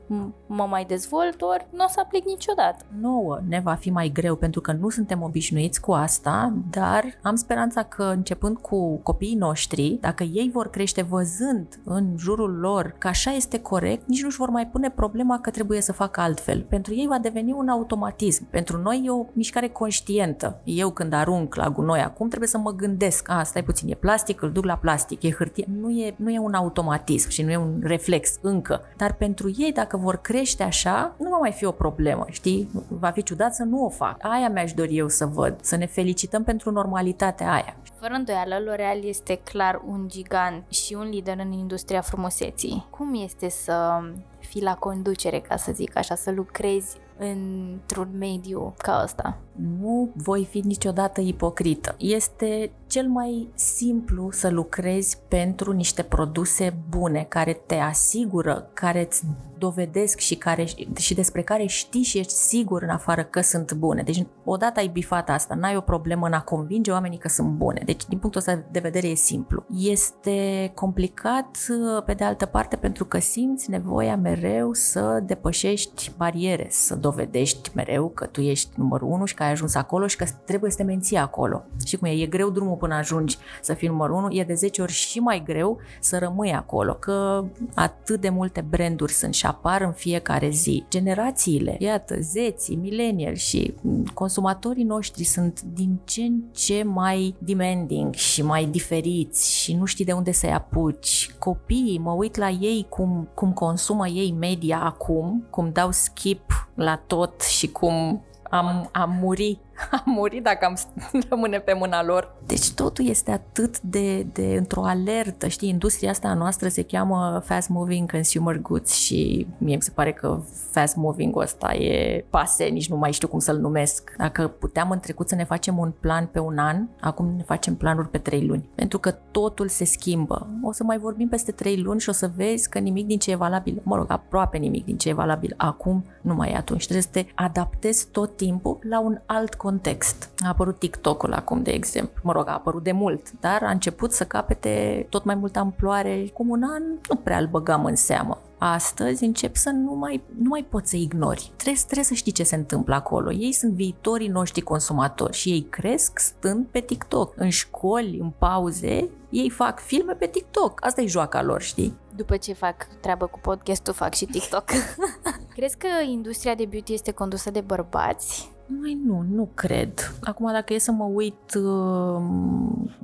mă 0.47 0.67
mai 0.71 0.85
dezvolt, 0.85 1.43
ori 1.43 1.67
nu 1.71 1.85
o 1.85 1.89
să 1.89 2.01
aplic 2.01 2.25
niciodată. 2.25 2.85
Nouă 3.01 3.41
ne 3.49 3.61
va 3.61 3.75
fi 3.75 3.91
mai 3.91 4.09
greu 4.09 4.37
pentru 4.37 4.61
că 4.61 4.73
nu 4.73 4.89
suntem 4.89 5.23
obișnuiți 5.23 5.81
cu 5.81 5.93
asta, 5.93 6.53
dar 6.71 7.05
am 7.23 7.35
speranța 7.35 7.83
că 7.83 8.03
începând 8.03 8.57
cu 8.57 8.97
copiii 8.97 9.35
noștri, 9.35 9.99
dacă 10.01 10.23
ei 10.23 10.51
vor 10.53 10.71
crește 10.71 11.03
văzând 11.03 11.81
în 11.85 12.15
jurul 12.17 12.59
lor 12.59 12.95
că 12.99 13.09
așa 13.09 13.31
este 13.31 13.61
corect, 13.61 14.09
nici 14.09 14.23
nu-și 14.23 14.37
vor 14.37 14.49
mai 14.49 14.67
pune 14.67 14.91
problema 14.91 15.41
că 15.41 15.51
trebuie 15.51 15.81
să 15.81 15.93
facă 15.93 16.21
altfel. 16.21 16.67
Pentru 16.69 16.95
ei 16.95 17.07
va 17.07 17.19
deveni 17.19 17.53
un 17.53 17.69
automatism. 17.69 18.47
Pentru 18.51 18.79
noi 18.79 19.03
e 19.05 19.11
o 19.11 19.25
mișcare 19.33 19.69
conștientă. 19.69 20.61
Eu 20.65 20.91
când 20.91 21.13
arunc 21.13 21.55
la 21.55 21.71
gunoi 21.71 22.01
acum 22.01 22.29
trebuie 22.29 22.49
să 22.49 22.59
mă 22.59 22.73
gândesc, 22.73 23.31
a, 23.31 23.43
stai 23.43 23.65
puțin, 23.65 23.91
e 23.91 23.95
plastic, 23.95 24.43
îl 24.43 24.53
duc 24.53 24.65
la 24.65 24.77
plastic, 24.77 25.23
e 25.23 25.31
hârtie. 25.31 25.67
Nu 25.81 25.91
e, 25.91 26.15
nu 26.17 26.31
e 26.31 26.39
un 26.39 26.55
automatism 26.55 27.29
și 27.29 27.43
nu 27.43 27.51
e 27.51 27.57
un 27.57 27.81
reflex 27.83 28.39
încă 28.41 28.64
încă. 28.71 28.85
Dar 28.97 29.13
pentru 29.13 29.53
ei, 29.57 29.73
dacă 29.73 29.97
vor 29.97 30.17
crește 30.17 30.63
așa, 30.63 31.15
nu 31.19 31.29
va 31.29 31.37
mai 31.37 31.53
fi 31.53 31.65
o 31.65 31.71
problemă, 31.71 32.27
știi? 32.31 32.71
Va 32.89 33.11
fi 33.11 33.23
ciudat 33.23 33.55
să 33.55 33.63
nu 33.63 33.85
o 33.85 33.89
fac. 33.89 34.17
Aia 34.23 34.49
mi-aș 34.49 34.73
dori 34.73 34.97
eu 34.97 35.09
să 35.09 35.27
văd, 35.27 35.57
să 35.61 35.77
ne 35.77 35.87
felicităm 35.87 36.45
pentru 36.45 36.71
normalitatea 36.71 37.53
aia. 37.53 37.77
Fără 38.01 38.15
îndoială, 38.15 38.55
L'Oreal 38.59 39.05
este 39.05 39.41
clar 39.45 39.83
un 39.87 40.09
gigant 40.09 40.65
și 40.69 40.95
un 40.95 41.09
lider 41.09 41.39
în 41.39 41.53
industria 41.53 42.01
frumuseții. 42.01 42.87
Cum 42.91 43.23
este 43.23 43.49
să 43.49 44.01
fii 44.39 44.63
la 44.63 44.75
conducere, 44.75 45.41
ca 45.41 45.57
să 45.57 45.73
zic 45.73 45.97
așa, 45.97 46.15
să 46.15 46.31
lucrezi 46.31 46.97
într-un 47.19 48.09
mediu 48.19 48.75
ca 48.77 49.01
ăsta? 49.05 49.39
Nu 49.81 50.11
voi 50.15 50.45
fi 50.45 50.59
niciodată 50.59 51.21
ipocrită. 51.21 51.95
Este 51.99 52.73
cel 52.87 53.09
mai 53.09 53.49
simplu 53.55 54.31
să 54.31 54.49
lucrezi 54.51 55.19
pentru 55.29 55.73
niște 55.73 56.03
produse 56.03 56.77
bune 56.89 57.27
care 57.29 57.53
te 57.53 57.75
asigură, 57.75 58.71
care 58.73 59.05
îți 59.05 59.25
dovedesc 59.65 60.19
și, 60.19 60.35
care, 60.35 60.67
și 60.97 61.15
despre 61.15 61.43
care 61.43 61.67
știi 61.67 62.03
și 62.03 62.19
ești 62.19 62.33
sigur 62.33 62.83
în 62.83 62.89
afară 62.89 63.23
că 63.23 63.41
sunt 63.41 63.73
bune. 63.73 64.03
Deci 64.03 64.27
odată 64.45 64.81
ai 64.81 64.87
bifat 64.87 65.31
asta, 65.31 65.55
n-ai 65.55 65.77
o 65.77 65.81
problemă 65.81 66.27
în 66.27 66.33
a 66.33 66.43
convinge 66.43 66.91
oamenii 66.91 67.19
că 67.19 67.29
sunt 67.29 67.49
bune. 67.49 67.83
Deci 67.85 68.07
din 68.07 68.19
punctul 68.19 68.41
ăsta 68.41 68.65
de 68.71 68.79
vedere 68.79 69.07
e 69.07 69.15
simplu. 69.15 69.65
Este 69.79 70.71
complicat 70.75 71.57
pe 72.05 72.13
de 72.13 72.25
altă 72.25 72.47
parte 72.47 72.77
pentru 72.77 73.05
că 73.05 73.19
simți 73.19 73.71
nevoia 73.71 74.17
mereu 74.17 74.73
să 74.73 75.23
depășești 75.27 76.13
bariere, 76.17 76.67
să 76.71 76.95
dovedești 76.95 77.71
mereu 77.75 78.09
că 78.09 78.27
tu 78.27 78.41
ești 78.41 78.71
numărul 78.75 79.09
unu 79.09 79.25
și 79.25 79.35
că 79.35 79.43
ai 79.43 79.51
ajuns 79.51 79.75
acolo 79.75 80.07
și 80.07 80.17
că 80.17 80.25
trebuie 80.45 80.71
să 80.71 80.77
te 80.77 80.83
menții 80.83 81.17
acolo. 81.17 81.65
Și 81.85 81.97
cum 81.97 82.09
e, 82.09 82.11
e 82.11 82.27
greu 82.27 82.51
drumul 82.51 82.77
până 82.77 82.95
ajungi 82.95 83.39
să 83.63 83.75
fii 83.75 83.89
numărul 83.89 84.17
unu, 84.17 84.29
e 84.31 84.45
de 84.45 84.55
10 84.55 84.83
ori 84.83 84.93
și 84.93 85.19
mai 85.19 85.43
greu 85.45 85.79
să 86.01 86.19
rămâi 86.19 86.53
acolo, 86.53 86.95
că 86.95 87.45
atât 87.75 88.21
de 88.21 88.29
multe 88.29 88.61
branduri 88.61 89.13
sunt 89.13 89.35
și 89.35 89.47
apar 89.55 89.81
în 89.81 89.93
fiecare 89.93 90.49
zi. 90.49 90.85
Generațiile, 90.91 91.77
iată, 91.79 92.21
zeții, 92.21 92.77
mileniali 92.77 93.37
și 93.37 93.75
consumatorii 94.15 94.85
noștri 94.85 95.25
sunt 95.25 95.61
din 95.61 96.01
ce 96.05 96.23
în 96.23 96.43
ce 96.53 96.83
mai 96.83 97.35
demanding 97.39 98.15
și 98.15 98.43
mai 98.43 98.65
diferiți 98.67 99.55
și 99.55 99.75
nu 99.75 99.85
știi 99.85 100.05
de 100.05 100.13
unde 100.13 100.33
să-i 100.33 100.53
apuci. 100.53 101.31
Copiii, 101.39 101.99
mă 101.99 102.13
uit 102.13 102.37
la 102.37 102.49
ei 102.49 102.87
cum, 102.89 103.29
cum 103.35 103.53
consumă 103.53 104.07
ei 104.07 104.35
media 104.39 104.81
acum, 104.83 105.47
cum 105.51 105.71
dau 105.73 105.91
skip 105.91 106.69
la 106.75 106.97
tot 107.07 107.43
și 107.43 107.67
cum 107.67 108.25
am, 108.51 108.89
am 108.93 109.19
murit 109.21 109.59
am 109.91 110.03
murit 110.05 110.43
dacă 110.43 110.65
am 110.65 110.79
rămâne 111.31 111.59
pe 111.59 111.73
mâna 111.73 112.05
lor. 112.05 112.37
Deci 112.47 112.73
totul 112.73 113.09
este 113.09 113.31
atât 113.31 113.81
de, 113.81 114.23
de 114.33 114.55
într-o 114.59 114.85
alertă, 114.85 115.49
știi, 115.49 115.69
industria 115.69 116.11
asta 116.11 116.29
a 116.29 116.35
noastră 116.35 116.69
se 116.69 116.83
cheamă 116.83 117.43
fast 117.45 117.69
moving 117.69 118.11
consumer 118.11 118.59
goods 118.59 118.93
și 118.93 119.47
mie 119.59 119.75
mi 119.75 119.83
se 119.83 119.91
pare 119.91 120.13
că 120.13 120.41
fast 120.71 120.97
moving 120.97 121.37
ăsta 121.37 121.75
e 121.75 122.25
pase, 122.31 122.65
nici 122.65 122.89
nu 122.89 122.97
mai 122.97 123.13
știu 123.13 123.29
cum 123.29 123.39
să-l 123.39 123.59
numesc. 123.59 124.15
Dacă 124.17 124.49
puteam 124.49 124.91
în 124.91 124.99
trecut 124.99 125.29
să 125.29 125.35
ne 125.35 125.45
facem 125.45 125.79
un 125.79 125.93
plan 126.01 126.27
pe 126.27 126.39
un 126.39 126.59
an, 126.59 126.87
acum 127.01 127.35
ne 127.37 127.43
facem 127.43 127.75
planuri 127.75 128.09
pe 128.09 128.19
trei 128.19 128.47
luni. 128.47 128.69
Pentru 128.75 128.99
că 128.99 129.11
totul 129.11 129.69
se 129.69 129.85
schimbă. 129.85 130.49
O 130.63 130.73
să 130.73 130.85
mai 130.85 130.99
vorbim 130.99 131.29
peste 131.29 131.53
trei 131.53 131.77
luni 131.77 132.01
și 132.01 132.09
o 132.09 132.13
să 132.13 132.31
vezi 132.37 132.69
că 132.69 132.79
nimic 132.79 133.07
din 133.07 133.19
ce 133.19 133.31
e 133.31 133.35
valabil, 133.37 133.81
mă 133.83 133.97
rog, 133.97 134.11
aproape 134.11 134.57
nimic 134.57 134.85
din 134.85 134.97
ce 134.97 135.09
e 135.09 135.13
valabil 135.13 135.55
acum, 135.57 136.05
nu 136.21 136.35
mai 136.35 136.51
e 136.51 136.57
atunci. 136.57 136.83
Trebuie 136.83 137.03
să 137.03 137.09
te 137.13 137.27
adaptezi 137.35 138.09
tot 138.11 138.37
timpul 138.37 138.79
la 138.83 139.01
un 139.01 139.21
alt 139.27 139.55
context. 139.65 140.31
A 140.39 140.49
apărut 140.49 140.79
TikTok-ul 140.79 141.33
acum, 141.33 141.63
de 141.63 141.71
exemplu. 141.71 142.21
Mă 142.23 142.33
rog, 142.33 142.49
a 142.49 142.53
apărut 142.53 142.83
de 142.83 142.93
mult, 142.93 143.41
dar 143.41 143.63
a 143.63 143.71
început 143.71 144.13
să 144.13 144.25
capete 144.25 145.07
tot 145.09 145.25
mai 145.25 145.35
multă 145.35 145.59
amploare. 145.59 146.31
Cum 146.33 146.49
un 146.49 146.63
an 146.63 146.83
nu 147.09 147.17
prea 147.17 147.39
îl 147.39 147.47
băgam 147.47 147.85
în 147.85 147.97
seamă 147.97 148.39
astăzi 148.59 149.25
încep 149.25 149.57
să 149.57 149.71
nu 149.71 149.95
mai, 149.95 150.23
nu 150.39 150.49
mai 150.49 150.67
poți 150.71 150.91
să 150.91 150.97
ignori. 150.97 151.53
Trebuie, 151.57 151.83
trebuie 151.83 152.05
să 152.05 152.15
știi 152.15 152.33
ce 152.33 152.43
se 152.43 152.55
întâmplă 152.55 152.95
acolo. 152.95 153.33
Ei 153.33 153.53
sunt 153.53 153.73
viitorii 153.73 154.29
noștri 154.29 154.61
consumatori 154.61 155.37
și 155.37 155.51
ei 155.51 155.67
cresc 155.71 156.19
stând 156.19 156.67
pe 156.67 156.81
TikTok. 156.81 157.33
În 157.37 157.49
școli, 157.49 158.19
în 158.19 158.31
pauze, 158.39 159.09
ei 159.31 159.51
fac 159.51 159.81
filme 159.81 160.13
pe 160.13 160.27
TikTok. 160.27 160.85
Asta 160.85 161.01
e 161.01 161.07
joaca 161.07 161.43
lor, 161.43 161.63
știi? 161.63 161.95
După 162.17 162.37
ce 162.37 162.53
fac 162.53 162.87
treabă 163.01 163.27
cu 163.27 163.39
podcastul, 163.39 163.93
fac 163.93 164.15
și 164.15 164.25
TikTok. 164.25 164.65
Crezi 165.55 165.77
că 165.77 165.89
industria 166.09 166.55
de 166.55 166.65
beauty 166.65 166.93
este 166.93 167.11
condusă 167.11 167.51
de 167.51 167.61
bărbați? 167.61 168.54
Mai 168.67 168.99
nu, 169.05 169.25
nu 169.31 169.49
cred. 169.55 169.93
Acum, 170.23 170.53
dacă 170.53 170.75
e 170.75 170.79
să 170.79 170.93
mă 170.93 171.05
uit 171.05 171.55
uh, 171.55 172.23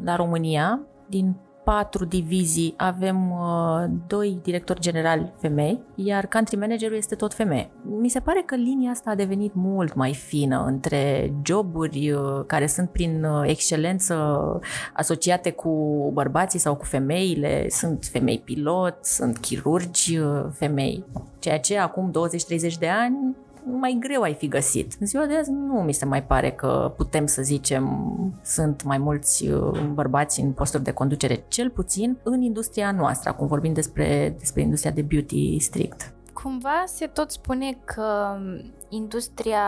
la 0.05 0.17
România, 0.17 0.81
din 1.09 1.37
patru 1.65 2.05
divizii 2.05 2.75
avem 2.77 3.31
uh, 3.31 3.85
doi 4.07 4.39
directori 4.43 4.81
generali 4.81 5.33
femei, 5.41 5.81
iar 5.95 6.27
country 6.27 6.57
managerul 6.57 6.97
este 6.97 7.15
tot 7.15 7.35
femeie. 7.35 7.71
Mi 7.83 8.09
se 8.09 8.21
pare 8.21 8.43
că 8.47 8.55
linia 8.55 8.91
asta 8.91 9.11
a 9.11 9.15
devenit 9.15 9.55
mult 9.55 9.95
mai 9.95 10.15
fină 10.15 10.65
între 10.67 11.33
joburi 11.43 12.11
uh, 12.11 12.45
care 12.47 12.67
sunt 12.67 12.91
prin 12.91 13.25
uh, 13.25 13.49
excelență 13.49 14.15
asociate 14.95 15.51
cu 15.51 15.71
bărbații 16.13 16.59
sau 16.59 16.75
cu 16.75 16.85
femeile, 16.85 17.67
sunt 17.69 18.05
femei 18.05 18.43
pilot, 18.45 18.97
sunt 19.03 19.39
chirurgi 19.39 20.19
uh, 20.19 20.45
femei, 20.53 21.05
ceea 21.39 21.59
ce 21.61 21.79
acum 21.79 22.13
20-30 22.71 22.79
de 22.79 22.89
ani 22.89 23.37
mai 23.65 23.97
greu 24.01 24.23
ai 24.23 24.35
fi 24.35 24.49
găsit. 24.49 24.97
În 25.01 25.07
ziua 25.07 25.27
de 25.27 25.37
azi 25.37 25.51
nu 25.51 25.75
mi 25.75 25.93
se 25.93 26.05
mai 26.05 26.25
pare 26.25 26.51
că 26.51 26.93
putem 26.97 27.27
să 27.27 27.43
zicem 27.43 28.13
sunt 28.43 28.83
mai 28.83 28.99
mulți 28.99 29.49
uh, 29.49 29.81
bărbați 29.93 30.41
în 30.41 30.53
posturi 30.53 30.83
de 30.83 30.93
conducere, 30.93 31.45
cel 31.49 31.71
puțin 31.71 32.19
în 32.23 32.43
industria 32.43 32.93
noastră, 32.93 33.31
acum 33.31 33.47
vorbim 33.47 33.73
despre, 33.73 34.35
despre 34.39 34.61
industria 34.61 34.91
de 34.91 35.03
beauty 35.03 35.59
strict. 35.59 36.13
Cumva 36.33 36.83
se 36.87 37.07
tot 37.07 37.31
spune 37.31 37.79
că 37.85 38.39
industria 38.89 39.63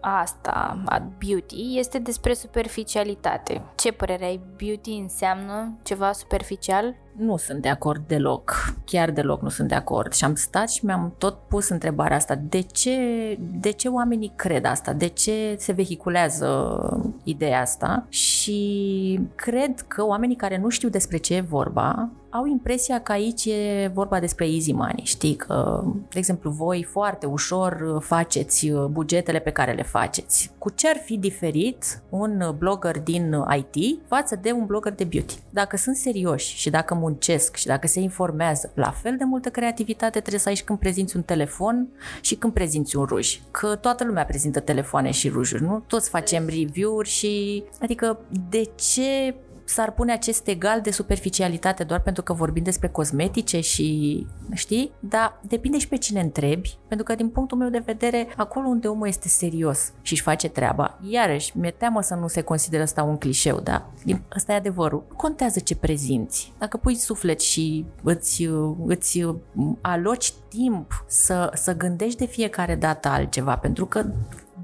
asta, 0.00 0.82
a 0.84 1.02
beauty, 1.18 1.78
este 1.78 1.98
despre 1.98 2.34
superficialitate. 2.34 3.62
Ce 3.74 3.90
părere 3.90 4.24
ai? 4.24 4.40
Beauty 4.56 4.90
înseamnă 4.90 5.78
ceva 5.82 6.12
superficial? 6.12 6.94
Nu 7.16 7.36
sunt 7.36 7.62
de 7.62 7.68
acord 7.68 8.02
deloc, 8.06 8.74
chiar 8.84 9.10
deloc 9.10 9.42
nu 9.42 9.48
sunt 9.48 9.68
de 9.68 9.74
acord. 9.74 10.12
Și 10.12 10.24
am 10.24 10.34
stat 10.34 10.70
și 10.70 10.84
mi-am 10.84 11.14
tot 11.18 11.38
pus 11.48 11.68
întrebarea 11.68 12.16
asta, 12.16 12.34
de 12.48 12.60
ce, 12.60 12.96
de 13.38 13.70
ce 13.70 13.88
oamenii 13.88 14.32
cred 14.36 14.64
asta, 14.64 14.92
de 14.92 15.06
ce 15.06 15.56
se 15.58 15.72
vehiculează 15.72 16.78
ideea 17.22 17.60
asta? 17.60 18.06
Și 18.08 19.20
cred 19.34 19.80
că 19.80 20.04
oamenii 20.04 20.36
care 20.36 20.58
nu 20.58 20.68
știu 20.68 20.88
despre 20.88 21.16
ce 21.16 21.34
e 21.34 21.40
vorba 21.40 22.10
au 22.36 22.46
impresia 22.46 23.00
că 23.00 23.12
aici 23.12 23.44
e 23.44 23.90
vorba 23.94 24.20
despre 24.20 24.46
easy 24.48 24.72
money, 24.72 25.00
știi, 25.02 25.36
că, 25.36 25.84
de 26.08 26.18
exemplu, 26.18 26.50
voi 26.50 26.82
foarte 26.82 27.26
ușor 27.26 27.98
faceți 28.00 28.70
bugetele 28.90 29.38
pe 29.38 29.50
care 29.50 29.72
le 29.72 29.82
faceți. 29.82 30.50
Cu 30.58 30.70
ce 30.70 30.88
ar 30.88 30.96
fi 30.96 31.18
diferit 31.18 32.02
un 32.08 32.54
blogger 32.58 32.98
din 32.98 33.44
IT 33.56 34.00
față 34.06 34.36
de 34.42 34.52
un 34.52 34.66
blogger 34.66 34.92
de 34.92 35.04
beauty? 35.04 35.34
Dacă 35.50 35.76
sunt 35.76 35.96
serioși 35.96 36.56
și 36.56 36.70
dacă 36.70 36.94
muncesc 36.94 37.56
și 37.56 37.66
dacă 37.66 37.86
se 37.86 38.00
informează, 38.00 38.72
la 38.74 38.90
fel 38.90 39.16
de 39.16 39.24
multă 39.24 39.48
creativitate 39.48 40.20
trebuie 40.20 40.40
să 40.40 40.48
ai 40.48 40.54
și 40.54 40.64
când 40.64 40.78
prezinți 40.78 41.16
un 41.16 41.22
telefon 41.22 41.88
și 42.20 42.34
când 42.34 42.52
prezinți 42.52 42.96
un 42.96 43.04
ruj. 43.04 43.40
Că 43.50 43.76
toată 43.76 44.04
lumea 44.04 44.24
prezintă 44.24 44.60
telefoane 44.60 45.10
și 45.10 45.28
rujuri, 45.28 45.62
nu? 45.62 45.82
Toți 45.86 46.08
facem 46.08 46.46
review-uri 46.46 47.08
și... 47.08 47.64
Adică 47.80 48.18
de 48.50 48.70
ce 48.74 49.34
s-ar 49.64 49.90
pune 49.92 50.12
acest 50.12 50.46
egal 50.46 50.80
de 50.80 50.90
superficialitate 50.90 51.84
doar 51.84 52.00
pentru 52.00 52.22
că 52.22 52.32
vorbim 52.32 52.62
despre 52.62 52.88
cosmetice 52.88 53.60
și, 53.60 54.26
știi? 54.52 54.92
Dar 55.00 55.40
depinde 55.42 55.78
și 55.78 55.88
pe 55.88 55.96
cine 55.96 56.20
întrebi, 56.20 56.78
pentru 56.88 57.06
că 57.06 57.14
din 57.14 57.28
punctul 57.28 57.58
meu 57.58 57.68
de 57.68 57.82
vedere, 57.84 58.28
acolo 58.36 58.68
unde 58.68 58.88
omul 58.88 59.06
este 59.06 59.28
serios 59.28 59.92
și 60.02 60.12
își 60.12 60.22
face 60.22 60.48
treaba, 60.48 60.98
iarăși, 61.08 61.58
mi-e 61.58 61.70
teamă 61.70 62.02
să 62.02 62.14
nu 62.14 62.28
se 62.28 62.40
consideră 62.40 62.82
asta 62.82 63.02
un 63.02 63.18
clișeu, 63.18 63.60
da? 63.60 63.90
Ăsta 64.36 64.52
e 64.52 64.56
adevărul. 64.56 65.04
Contează 65.16 65.60
ce 65.60 65.76
prezinți. 65.76 66.52
Dacă 66.58 66.76
pui 66.76 66.94
suflet 66.94 67.40
și 67.40 67.84
îți, 68.02 68.48
îți 68.86 69.24
aloci 69.80 70.32
timp 70.48 71.04
să, 71.06 71.50
să 71.54 71.76
gândești 71.76 72.18
de 72.18 72.26
fiecare 72.26 72.74
dată 72.74 73.08
altceva, 73.08 73.56
pentru 73.56 73.86
că 73.86 74.04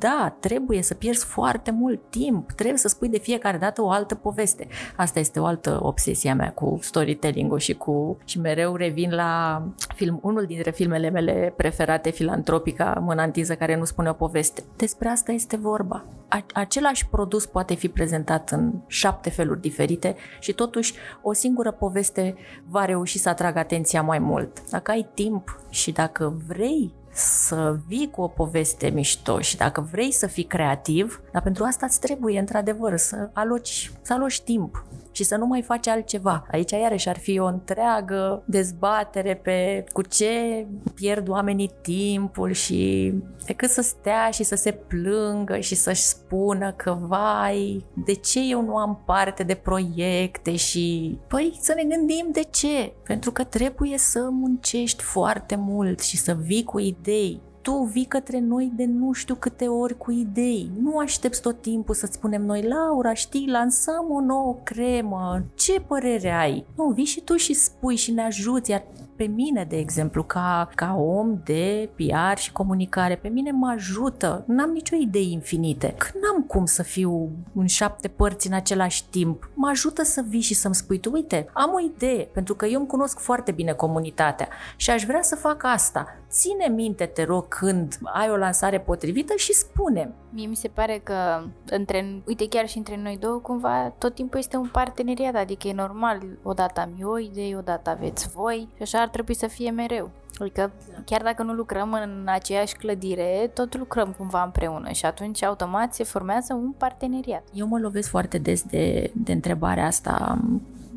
da, 0.00 0.36
trebuie 0.40 0.82
să 0.82 0.94
pierzi 0.94 1.24
foarte 1.24 1.70
mult 1.70 2.00
timp, 2.10 2.52
trebuie 2.52 2.78
să 2.78 2.88
spui 2.88 3.08
de 3.08 3.18
fiecare 3.18 3.56
dată 3.56 3.82
o 3.82 3.90
altă 3.90 4.14
poveste. 4.14 4.68
Asta 4.96 5.18
este 5.18 5.40
o 5.40 5.44
altă 5.44 5.78
obsesie 5.82 6.32
mea 6.32 6.52
cu 6.52 6.78
storytelling-ul 6.82 7.58
și 7.58 7.74
cu 7.74 8.18
și 8.24 8.40
mereu 8.40 8.76
revin 8.76 9.10
la 9.10 9.62
film, 9.94 10.18
unul 10.22 10.44
dintre 10.44 10.70
filmele 10.70 11.10
mele 11.10 11.52
preferate, 11.56 12.10
Filantropica, 12.10 12.98
Mânantiză, 13.00 13.54
care 13.54 13.76
nu 13.76 13.84
spune 13.84 14.08
o 14.08 14.12
poveste. 14.12 14.62
Despre 14.76 15.08
asta 15.08 15.32
este 15.32 15.56
vorba. 15.56 16.04
Același 16.52 17.06
produs 17.06 17.46
poate 17.46 17.74
fi 17.74 17.88
prezentat 17.88 18.50
în 18.50 18.72
șapte 18.86 19.30
feluri 19.30 19.60
diferite 19.60 20.16
și 20.38 20.52
totuși 20.52 20.94
o 21.22 21.32
singură 21.32 21.70
poveste 21.70 22.34
va 22.68 22.84
reuși 22.84 23.18
să 23.18 23.28
atragă 23.28 23.58
atenția 23.58 24.02
mai 24.02 24.18
mult. 24.18 24.70
Dacă 24.70 24.90
ai 24.90 25.08
timp 25.14 25.60
și 25.68 25.92
dacă 25.92 26.42
vrei 26.46 26.94
să 27.12 27.78
vii 27.86 28.10
cu 28.10 28.20
o 28.20 28.28
poveste 28.28 28.88
mișto 28.88 29.40
și 29.40 29.56
dacă 29.56 29.88
vrei 29.90 30.12
să 30.12 30.26
fii 30.26 30.44
creativ, 30.44 31.22
dar 31.32 31.42
pentru 31.42 31.64
asta 31.64 31.86
îți 31.86 32.00
trebuie 32.00 32.38
într-adevăr 32.38 32.96
să 32.96 33.30
aloci, 33.32 33.92
să 34.02 34.12
aloci 34.12 34.40
timp 34.40 34.84
și 35.12 35.24
să 35.24 35.36
nu 35.36 35.46
mai 35.46 35.62
faci 35.62 35.86
altceva. 35.86 36.46
Aici 36.50 36.70
iarăși 36.70 37.08
ar 37.08 37.18
fi 37.18 37.38
o 37.38 37.44
întreagă 37.44 38.42
dezbatere 38.44 39.34
pe 39.34 39.84
cu 39.92 40.02
ce 40.02 40.66
pierd 40.94 41.28
oamenii 41.28 41.70
timpul 41.82 42.52
și 42.52 43.12
decât 43.46 43.70
să 43.70 43.80
stea 43.80 44.30
și 44.30 44.42
să 44.42 44.54
se 44.54 44.72
plângă 44.72 45.58
și 45.58 45.74
să-și 45.74 46.02
spună 46.02 46.72
că 46.72 46.98
vai, 47.00 47.84
de 48.04 48.12
ce 48.12 48.40
eu 48.50 48.62
nu 48.62 48.76
am 48.76 49.02
parte 49.06 49.42
de 49.42 49.54
proiecte 49.54 50.56
și 50.56 51.18
păi 51.28 51.58
să 51.60 51.72
ne 51.76 51.96
gândim 51.96 52.28
de 52.32 52.42
ce. 52.50 52.92
Pentru 53.04 53.32
că 53.32 53.44
trebuie 53.44 53.98
să 53.98 54.28
muncești 54.30 55.02
foarte 55.02 55.56
mult 55.56 56.00
și 56.00 56.16
să 56.16 56.36
vii 56.40 56.64
cu 56.64 56.78
idei 56.78 57.40
tu 57.62 57.72
vii 57.72 58.04
către 58.04 58.40
noi 58.40 58.72
de 58.76 58.84
nu 58.84 59.12
știu 59.12 59.34
câte 59.34 59.66
ori 59.68 59.96
cu 59.96 60.10
idei. 60.10 60.70
Nu 60.80 60.98
aștepți 60.98 61.40
tot 61.40 61.62
timpul 61.62 61.94
să-ți 61.94 62.14
spunem 62.14 62.42
noi, 62.42 62.62
Laura, 62.62 63.12
știi, 63.14 63.48
lansăm 63.48 64.06
o 64.10 64.20
nouă 64.20 64.56
cremă, 64.62 65.42
ce 65.54 65.80
părere 65.80 66.30
ai? 66.30 66.66
Nu, 66.76 66.84
vii 66.84 67.04
și 67.04 67.20
tu 67.20 67.36
și 67.36 67.54
spui 67.54 67.96
și 67.96 68.12
ne 68.12 68.22
ajuți, 68.22 68.70
iar 68.70 68.84
pe 69.20 69.26
mine, 69.26 69.64
de 69.68 69.76
exemplu, 69.76 70.22
ca, 70.22 70.68
ca 70.74 70.94
om 70.98 71.40
de 71.44 71.90
PR 71.94 72.38
și 72.38 72.52
comunicare, 72.52 73.16
pe 73.16 73.28
mine 73.28 73.50
mă 73.50 73.68
ajută. 73.68 74.44
N-am 74.46 74.70
nicio 74.70 74.96
idee 74.96 75.30
infinite. 75.30 75.94
Că 75.98 76.06
n-am 76.22 76.42
cum 76.42 76.64
să 76.64 76.82
fiu 76.82 77.30
în 77.54 77.66
șapte 77.66 78.08
părți 78.08 78.46
în 78.46 78.52
același 78.52 79.08
timp. 79.08 79.50
Mă 79.54 79.68
ajută 79.68 80.02
să 80.02 80.24
vii 80.28 80.40
și 80.40 80.54
să-mi 80.54 80.74
spui 80.74 80.98
tu, 80.98 81.10
uite, 81.12 81.48
am 81.52 81.72
o 81.72 81.80
idee, 81.80 82.24
pentru 82.24 82.54
că 82.54 82.66
eu 82.66 82.78
îmi 82.78 82.88
cunosc 82.88 83.18
foarte 83.18 83.52
bine 83.52 83.72
comunitatea 83.72 84.48
și 84.76 84.90
aș 84.90 85.04
vrea 85.04 85.22
să 85.22 85.36
fac 85.36 85.62
asta. 85.64 86.06
Ține 86.30 86.66
minte, 86.68 87.06
te 87.06 87.24
rog, 87.24 87.48
când 87.48 87.98
ai 88.12 88.30
o 88.30 88.36
lansare 88.36 88.80
potrivită 88.80 89.34
și 89.36 89.52
spune. 89.52 90.14
Mie 90.32 90.46
mi 90.46 90.56
se 90.56 90.68
pare 90.68 91.00
că 91.04 91.42
între, 91.70 92.22
uite 92.26 92.48
chiar 92.48 92.68
și 92.68 92.76
între 92.76 92.96
noi 93.02 93.16
două, 93.20 93.38
cumva 93.38 93.94
tot 93.98 94.14
timpul 94.14 94.38
este 94.38 94.56
un 94.56 94.68
parteneriat, 94.72 95.34
adică 95.34 95.68
e 95.68 95.72
normal, 95.72 96.20
odată 96.42 96.80
am 96.80 96.90
eu 97.00 97.10
o 97.10 97.18
idee, 97.18 97.56
odată 97.56 97.90
aveți 97.90 98.28
voi 98.28 98.68
și 98.76 98.82
așa 98.82 99.00
ar 99.00 99.08
trebui 99.10 99.34
să 99.34 99.46
fie 99.46 99.70
mereu. 99.70 100.10
Adică 100.38 100.72
chiar 101.04 101.22
dacă 101.22 101.42
nu 101.42 101.52
lucrăm 101.52 101.92
în 101.92 102.26
aceeași 102.26 102.76
clădire, 102.76 103.50
tot 103.54 103.78
lucrăm 103.78 104.14
cumva 104.18 104.42
împreună 104.42 104.90
și 104.90 105.06
atunci 105.06 105.42
automat 105.42 105.94
se 105.94 106.04
formează 106.04 106.54
un 106.54 106.72
parteneriat. 106.78 107.42
Eu 107.52 107.66
mă 107.66 107.78
lovesc 107.78 108.08
foarte 108.08 108.38
des 108.38 108.62
de, 108.62 109.10
de 109.14 109.32
întrebarea 109.32 109.86
asta 109.86 110.38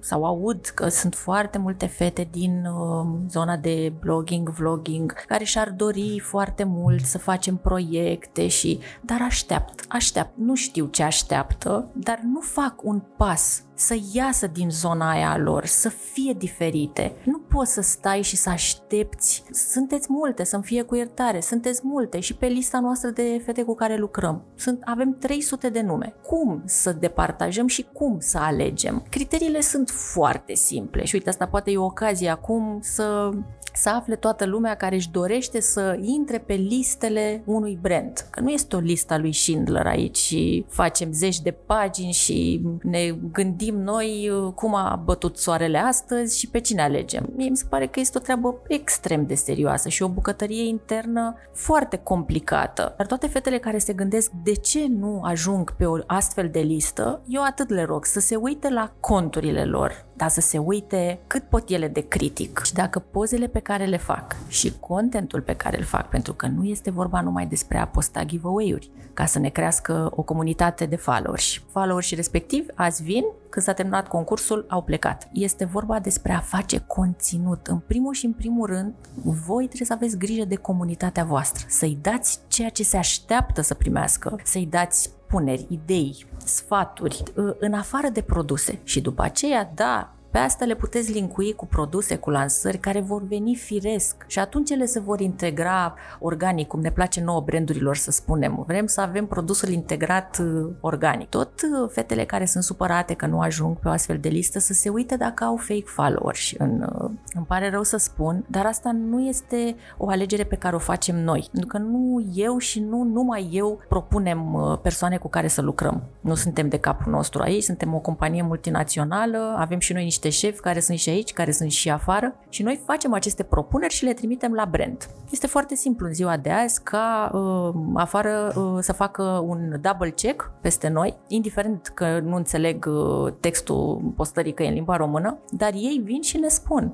sau 0.04 0.26
aud 0.26 0.65
că 0.65 0.88
sunt 0.88 1.15
foarte 1.15 1.58
multe 1.58 1.86
fete 1.86 2.28
din 2.32 2.65
uh, 2.65 3.08
zona 3.30 3.58
de 3.58 3.93
blogging, 3.99 4.49
vlogging, 4.49 5.13
care 5.28 5.43
și-ar 5.43 5.69
dori 5.69 6.19
foarte 6.19 6.63
mult 6.63 7.06
să 7.06 7.17
facem 7.17 7.56
proiecte 7.56 8.47
și... 8.47 8.80
Dar 9.02 9.21
aștept, 9.21 9.86
aștept, 9.89 10.32
nu 10.38 10.56
știu 10.56 10.86
ce 10.86 11.04
așteaptă, 11.04 11.88
dar 11.93 12.19
nu 12.23 12.39
fac 12.39 12.84
un 12.84 13.02
pas 13.17 13.63
să 13.75 13.97
iasă 14.13 14.47
din 14.47 14.69
zona 14.69 15.09
aia 15.09 15.31
a 15.31 15.38
lor, 15.38 15.65
să 15.65 15.89
fie 15.89 16.33
diferite. 16.38 17.15
Nu 17.23 17.38
poți 17.38 17.73
să 17.73 17.81
stai 17.81 18.21
și 18.21 18.36
să 18.36 18.49
aștepți. 18.49 19.43
Sunteți 19.51 20.07
multe, 20.09 20.43
să-mi 20.43 20.63
fie 20.63 20.81
cu 20.81 20.95
iertare, 20.95 21.39
sunteți 21.39 21.81
multe 21.83 22.19
și 22.19 22.36
pe 22.36 22.45
lista 22.45 22.79
noastră 22.79 23.09
de 23.09 23.41
fete 23.45 23.63
cu 23.63 23.75
care 23.75 23.97
lucrăm. 23.97 24.43
Sunt, 24.55 24.81
avem 24.86 25.17
300 25.19 25.69
de 25.69 25.81
nume. 25.81 26.15
Cum 26.27 26.62
să 26.65 26.91
departajăm 26.91 27.67
și 27.67 27.86
cum 27.93 28.19
să 28.19 28.38
alegem? 28.38 29.05
Criteriile 29.09 29.62
sunt 29.62 29.89
foarte 29.89 30.53
simple 30.53 31.03
și 31.03 31.15
uite, 31.15 31.29
asta 31.29 31.47
poate 31.47 31.71
e 31.71 31.77
o 31.77 31.83
ocazie 31.83 32.29
acum 32.29 32.79
să 32.81 33.31
să 33.73 33.89
afle 33.89 34.15
toată 34.15 34.45
lumea 34.45 34.75
care 34.75 34.95
își 34.95 35.12
dorește 35.12 35.62
să 35.62 35.97
intre 36.01 36.38
pe 36.38 36.53
listele 36.53 37.43
unui 37.45 37.77
brand. 37.81 38.27
Că 38.29 38.39
nu 38.39 38.49
este 38.49 38.75
o 38.75 38.79
lista 38.79 39.17
lui 39.17 39.33
Schindler 39.33 39.86
aici 39.86 40.17
și 40.17 40.65
facem 40.69 41.12
zeci 41.12 41.39
de 41.39 41.51
pagini 41.51 42.12
și 42.12 42.62
ne 42.81 43.15
gândim 43.31 43.62
noi 43.71 44.30
uh, 44.30 44.54
cum 44.54 44.76
a 44.76 45.02
bătut 45.06 45.38
soarele 45.38 45.78
astăzi 45.78 46.39
și 46.39 46.49
pe 46.49 46.60
cine 46.60 46.82
alegem. 46.82 47.30
Mie 47.36 47.49
mi 47.49 47.58
se 47.58 47.65
pare 47.69 47.88
că 47.88 47.99
este 47.99 48.17
o 48.17 48.21
treabă 48.21 48.62
extrem 48.67 49.26
de 49.26 49.36
serioasă 49.36 49.89
și 49.89 50.04
o 50.04 50.08
bucătărie 50.08 50.67
internă 50.67 51.36
foarte 51.54 51.97
complicată. 51.97 52.93
Dar 52.97 53.06
toate 53.06 53.28
fetele 53.28 53.58
care 53.58 53.78
se 53.78 53.93
gândesc 53.93 54.32
de 54.43 54.54
ce 54.54 54.86
nu 54.89 55.21
ajung 55.23 55.76
pe 55.76 55.86
o 55.86 55.97
astfel 56.08 56.49
de 56.49 56.60
listă, 56.60 57.21
eu 57.28 57.43
atât 57.43 57.69
le 57.69 57.84
rog 57.84 58.06
să 58.06 58.19
se 58.19 58.36
uite 58.36 58.69
la 58.69 58.91
conturile 58.99 59.65
lor, 59.65 60.06
dar 60.15 60.30
să 60.30 60.41
se 60.41 60.58
uite 60.58 61.19
cât 61.28 61.43
pot 61.43 61.69
ele 61.69 61.88
de 61.88 62.08
critic. 62.08 62.62
Și 62.65 62.73
dacă 62.73 62.99
pozele 62.99 63.47
pe 63.47 63.60
care 63.60 63.86
le 63.86 63.97
fac 63.97 64.36
și 64.47 64.73
contentul 64.80 65.41
pe 65.41 65.56
care 65.56 65.78
îl 65.78 65.84
fac, 65.84 66.10
pentru 66.10 66.34
că 66.34 66.47
nu 66.47 66.63
este 66.63 66.91
vorba 66.91 67.21
numai 67.21 67.45
despre 67.45 67.78
a 67.78 67.88
posta 67.88 68.23
giveaway-uri, 68.23 68.91
ca 69.13 69.26
să 69.26 69.39
ne 69.39 69.49
crească 69.49 70.12
o 70.15 70.21
comunitate 70.21 70.86
de 70.86 70.95
followers. 70.95 71.62
Followers 71.71 72.06
și 72.06 72.15
respectiv 72.15 72.65
azi 72.76 73.04
vin, 73.04 73.23
când 73.49 73.65
s-a 73.65 73.73
terminat 73.73 74.08
concursul, 74.08 74.65
au 74.69 74.82
plecat. 74.82 75.30
Este 75.34 75.65
vorba 75.65 75.99
despre 75.99 76.34
a 76.34 76.39
face 76.39 76.84
conținut. 76.88 77.67
În 77.67 77.80
primul 77.80 78.13
și 78.13 78.26
în 78.26 78.34
primul 78.34 78.65
rând, 78.67 78.93
voi 79.23 79.65
trebuie 79.65 79.88
să 79.88 79.93
aveți 79.93 80.17
grijă 80.17 80.45
de 80.45 80.56
comunitatea 80.56 81.23
voastră, 81.23 81.65
să-i 81.69 81.97
dați 82.02 82.39
ceea 82.47 82.69
ce 82.69 82.84
se 82.84 82.97
așteaptă 82.97 83.62
să 83.62 83.73
primească, 83.73 84.39
să-i 84.43 84.65
dați 84.65 85.10
puneri, 85.33 85.65
idei, 85.69 86.25
sfaturi, 86.45 87.23
în 87.59 87.73
afară 87.73 88.07
de 88.07 88.21
produse. 88.21 88.79
Și 88.83 89.01
după 89.01 89.21
aceea, 89.21 89.71
da, 89.75 90.13
pe 90.33 90.39
asta 90.39 90.65
le 90.65 90.75
puteți 90.75 91.11
linkui 91.11 91.53
cu 91.53 91.65
produse, 91.65 92.15
cu 92.15 92.29
lansări 92.29 92.77
care 92.77 93.01
vor 93.01 93.23
veni 93.27 93.55
firesc 93.55 94.15
și 94.27 94.39
atunci 94.39 94.69
ele 94.69 94.85
se 94.85 94.99
vor 94.99 95.19
integra 95.19 95.95
organic, 96.19 96.67
cum 96.67 96.81
ne 96.81 96.91
place 96.91 97.21
nouă 97.21 97.41
brandurilor 97.41 97.95
să 97.95 98.11
spunem. 98.11 98.63
Vrem 98.67 98.85
să 98.85 99.01
avem 99.01 99.25
produsul 99.25 99.69
integrat 99.69 100.37
uh, 100.41 100.69
organic. 100.79 101.29
Tot 101.29 101.51
uh, 101.61 101.89
fetele 101.91 102.25
care 102.25 102.45
sunt 102.45 102.63
supărate 102.63 103.13
că 103.13 103.25
nu 103.25 103.39
ajung 103.39 103.77
pe 103.77 103.87
o 103.87 103.91
astfel 103.91 104.17
de 104.17 104.29
listă 104.29 104.59
să 104.59 104.73
se 104.73 104.89
uite 104.89 105.15
dacă 105.15 105.43
au 105.43 105.55
fake 105.55 105.85
followers. 105.85 106.51
În, 106.57 106.81
uh, 106.81 107.09
îmi 107.33 107.45
pare 107.45 107.69
rău 107.69 107.83
să 107.83 107.97
spun, 107.97 108.45
dar 108.47 108.65
asta 108.65 108.91
nu 108.91 109.21
este 109.21 109.75
o 109.97 110.09
alegere 110.09 110.43
pe 110.43 110.55
care 110.55 110.75
o 110.75 110.79
facem 110.79 111.23
noi. 111.23 111.47
Pentru 111.51 111.69
că 111.69 111.77
nu 111.77 112.25
eu 112.33 112.57
și 112.57 112.79
nu 112.79 113.03
numai 113.03 113.49
eu 113.51 113.79
propunem 113.89 114.79
persoane 114.81 115.17
cu 115.17 115.27
care 115.27 115.47
să 115.47 115.61
lucrăm. 115.61 116.03
Nu 116.19 116.35
suntem 116.35 116.69
de 116.69 116.77
capul 116.77 117.11
nostru 117.11 117.41
aici, 117.41 117.63
suntem 117.63 117.93
o 117.93 117.99
companie 117.99 118.41
multinațională, 118.41 119.55
avem 119.57 119.79
și 119.79 119.93
noi 119.93 120.03
niște 120.03 120.22
niște 120.23 120.45
șefi 120.47 120.62
care 120.62 120.79
sunt 120.79 120.97
și 120.97 121.09
aici, 121.09 121.33
care 121.33 121.51
sunt 121.51 121.71
și 121.71 121.89
afară 121.89 122.36
și 122.49 122.63
noi 122.63 122.81
facem 122.86 123.13
aceste 123.13 123.43
propuneri 123.43 123.93
și 123.93 124.03
le 124.03 124.13
trimitem 124.13 124.53
la 124.53 124.65
brand. 124.65 125.09
Este 125.31 125.47
foarte 125.47 125.75
simplu 125.75 126.07
în 126.07 126.13
ziua 126.13 126.38
de 126.38 126.49
azi 126.49 126.83
ca 126.83 127.31
uh, 127.33 127.73
afară 127.93 128.53
uh, 128.55 128.77
să 128.79 128.93
facă 128.93 129.23
un 129.23 129.79
double 129.81 130.09
check 130.09 130.51
peste 130.62 130.88
noi, 130.88 131.17
indiferent 131.27 131.91
că 131.93 132.19
nu 132.19 132.36
înțeleg 132.36 132.86
uh, 132.86 133.33
textul 133.39 134.13
postării 134.15 134.53
că 134.53 134.63
e 134.63 134.67
în 134.67 134.73
limba 134.73 134.95
română, 134.95 135.38
dar 135.49 135.73
ei 135.73 136.01
vin 136.03 136.21
și 136.21 136.38
ne 136.38 136.47
spun 136.47 136.93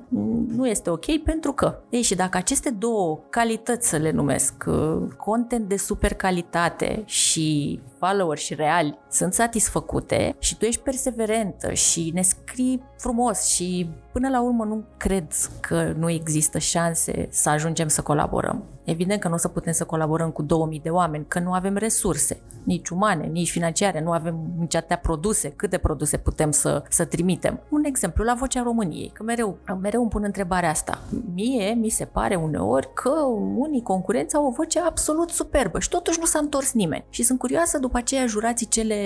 nu 0.56 0.68
este 0.68 0.90
ok 0.90 1.16
pentru 1.24 1.52
că. 1.52 1.78
Ei, 1.90 2.02
și 2.02 2.14
dacă 2.14 2.36
aceste 2.36 2.70
două 2.70 3.18
calități 3.30 3.88
să 3.88 3.96
le 3.96 4.10
numesc, 4.10 4.64
uh, 4.66 5.02
content 5.16 5.68
de 5.68 5.76
super 5.76 6.14
calitate 6.14 7.02
și 7.04 7.80
followers 8.00 8.48
reali 8.50 8.98
sunt 9.10 9.34
satisfăcute 9.34 10.36
și 10.38 10.56
tu 10.56 10.64
ești 10.64 10.80
perseverentă 10.80 11.72
și 11.72 12.10
ne 12.14 12.22
scrii 12.22 12.82
frumos 12.96 13.44
și 13.46 13.88
până 14.12 14.28
la 14.28 14.42
urmă 14.42 14.64
nu 14.64 14.84
cred 14.96 15.26
că 15.60 15.92
nu 15.96 16.10
există 16.10 16.58
șanse 16.58 17.28
să 17.30 17.48
ajungem 17.48 17.88
să 17.88 18.02
colaborăm. 18.02 18.64
Evident 18.90 19.20
că 19.20 19.28
nu 19.28 19.34
o 19.34 19.36
să 19.36 19.48
putem 19.48 19.72
să 19.72 19.84
colaborăm 19.84 20.30
cu 20.30 20.42
2000 20.42 20.80
de 20.80 20.88
oameni, 20.88 21.24
că 21.28 21.38
nu 21.38 21.52
avem 21.52 21.76
resurse, 21.76 22.40
nici 22.64 22.88
umane, 22.88 23.26
nici 23.26 23.50
financiare, 23.50 24.00
nu 24.00 24.10
avem 24.10 24.36
nici 24.58 24.74
atâtea 24.74 24.98
produse, 24.98 25.50
câte 25.50 25.78
produse 25.78 26.16
putem 26.16 26.50
să, 26.50 26.82
să 26.88 27.04
trimitem. 27.04 27.60
Un 27.68 27.84
exemplu, 27.84 28.24
la 28.24 28.34
Vocea 28.34 28.62
României, 28.62 29.10
că 29.14 29.22
mereu, 29.22 29.58
mereu 29.80 30.00
îmi 30.00 30.10
pun 30.10 30.22
întrebarea 30.24 30.70
asta. 30.70 30.98
Mie 31.34 31.72
mi 31.72 31.88
se 31.88 32.04
pare 32.04 32.34
uneori 32.34 32.92
că 32.94 33.10
unii 33.56 33.82
concurenți 33.82 34.36
au 34.36 34.46
o 34.46 34.50
voce 34.50 34.80
absolut 34.80 35.30
superbă 35.30 35.78
și 35.78 35.88
totuși 35.88 36.18
nu 36.18 36.24
s-a 36.24 36.38
întors 36.38 36.72
nimeni. 36.72 37.04
Și 37.10 37.22
sunt 37.22 37.38
curioasă 37.38 37.78
după 37.78 37.96
aceea 37.96 38.26
jurații 38.26 38.66
cele 38.66 38.96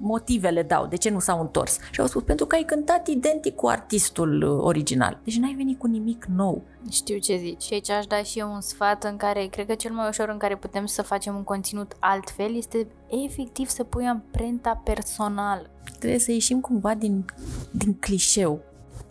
motivele 0.00 0.62
dau, 0.62 0.86
de 0.86 0.96
ce 0.96 1.10
nu 1.10 1.18
s-au 1.18 1.40
întors. 1.40 1.78
Și 1.90 2.00
au 2.00 2.06
spus, 2.06 2.22
pentru 2.22 2.46
că 2.46 2.54
ai 2.54 2.62
cântat 2.62 3.06
identic 3.06 3.54
cu 3.54 3.66
artistul 3.66 4.42
original. 4.42 5.20
Deci 5.24 5.38
n-ai 5.38 5.54
venit 5.56 5.78
cu 5.78 5.86
nimic 5.86 6.24
nou. 6.36 6.62
Știu 6.90 7.18
ce 7.18 7.36
zici. 7.36 7.62
Și 7.62 7.72
aici 7.72 7.90
aș 7.90 8.06
da 8.06 8.22
și 8.22 8.38
eu 8.38 8.52
un 8.52 8.60
sfat 8.60 9.04
în 9.04 9.16
care 9.16 9.25
cred 9.34 9.66
că 9.66 9.74
cel 9.74 9.92
mai 9.92 10.08
ușor 10.08 10.28
în 10.28 10.38
care 10.38 10.56
putem 10.56 10.86
să 10.86 11.02
facem 11.02 11.34
un 11.34 11.44
conținut 11.44 11.96
altfel 11.98 12.56
este 12.56 12.86
efectiv 13.26 13.68
să 13.68 13.84
pui 13.84 14.06
amprenta 14.06 14.80
personală. 14.84 15.70
Trebuie 15.98 16.18
să 16.18 16.32
ieșim 16.32 16.60
cumva 16.60 16.94
din, 16.94 17.24
din 17.70 17.94
clișeu. 17.94 18.60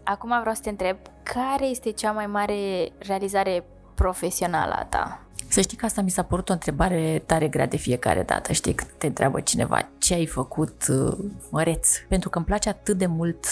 Acum 0.03 0.39
vreau 0.39 0.55
să 0.55 0.61
te 0.61 0.69
întreb, 0.69 0.97
care 1.23 1.65
este 1.65 1.91
cea 1.91 2.11
mai 2.11 2.27
mare 2.27 2.91
realizare 2.97 3.65
profesională 3.95 4.73
a 4.73 4.85
ta? 4.85 5.19
Să 5.47 5.61
știi 5.61 5.77
că 5.77 5.85
asta 5.85 6.01
mi 6.01 6.09
s-a 6.09 6.23
părut 6.23 6.49
o 6.49 6.53
întrebare 6.53 7.23
tare 7.25 7.47
grea 7.47 7.67
de 7.67 7.77
fiecare 7.77 8.23
dată, 8.23 8.53
știi, 8.53 8.73
când 8.73 8.89
te 8.97 9.07
întreabă 9.07 9.39
cineva 9.39 9.89
ce 9.97 10.13
ai 10.13 10.25
făcut 10.25 10.85
uh, 10.89 11.17
măreț. 11.49 11.89
Pentru 12.07 12.29
că 12.29 12.37
îmi 12.37 12.47
place 12.47 12.69
atât 12.69 12.97
de 12.97 13.05
mult 13.05 13.45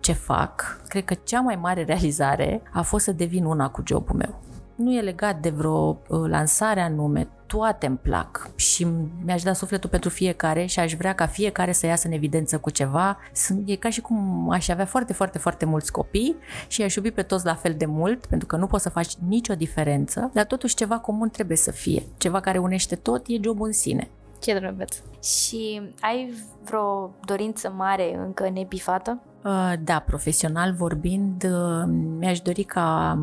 ce 0.00 0.12
fac, 0.12 0.80
cred 0.88 1.04
că 1.04 1.14
cea 1.14 1.40
mai 1.40 1.56
mare 1.56 1.84
realizare 1.84 2.62
a 2.72 2.82
fost 2.82 3.04
să 3.04 3.12
devin 3.12 3.44
una 3.44 3.70
cu 3.70 3.82
jobul 3.86 4.16
meu. 4.16 4.42
Nu 4.76 4.92
e 4.92 5.00
legat 5.00 5.40
de 5.40 5.50
vreo 5.50 5.98
uh, 6.08 6.28
lansare 6.28 6.80
anume, 6.80 7.28
toate 7.46 7.86
îmi 7.86 7.96
plac 7.96 8.50
și 8.54 8.86
mi-aș 9.24 9.42
da 9.42 9.52
sufletul 9.52 9.90
pentru 9.90 10.08
fiecare 10.08 10.66
și 10.66 10.80
aș 10.80 10.94
vrea 10.94 11.14
ca 11.14 11.26
fiecare 11.26 11.72
să 11.72 11.86
iasă 11.86 12.06
în 12.06 12.12
evidență 12.12 12.58
cu 12.58 12.70
ceva. 12.70 13.18
Sunt, 13.32 13.68
e 13.68 13.76
ca 13.76 13.90
și 13.90 14.00
cum 14.00 14.50
aș 14.50 14.68
avea 14.68 14.84
foarte, 14.84 15.12
foarte, 15.12 15.38
foarte 15.38 15.64
mulți 15.64 15.92
copii 15.92 16.36
și 16.68 16.82
aș 16.82 16.94
iubi 16.94 17.10
pe 17.10 17.22
toți 17.22 17.44
la 17.44 17.54
fel 17.54 17.74
de 17.78 17.86
mult, 17.86 18.26
pentru 18.26 18.46
că 18.46 18.56
nu 18.56 18.66
poți 18.66 18.82
să 18.82 18.88
faci 18.88 19.14
nicio 19.28 19.54
diferență, 19.54 20.30
dar 20.32 20.44
totuși 20.44 20.74
ceva 20.74 20.98
comun 20.98 21.30
trebuie 21.30 21.56
să 21.56 21.70
fie. 21.70 22.02
Ceva 22.16 22.40
care 22.40 22.58
unește 22.58 22.94
tot 22.94 23.24
e 23.26 23.42
jobul 23.42 23.66
în 23.66 23.72
sine. 23.72 24.08
Ce 24.40 24.58
drăguț! 24.58 24.96
Și 25.22 25.82
ai 26.00 26.34
vreo 26.64 27.14
dorință 27.24 27.72
mare 27.76 28.16
încă 28.16 28.50
nebifată? 28.50 29.20
Uh, 29.44 29.72
da, 29.84 29.98
profesional 30.06 30.72
vorbind, 30.72 31.44
uh, 31.44 31.84
mi-aș 32.18 32.40
dori 32.40 32.62
ca 32.62 33.18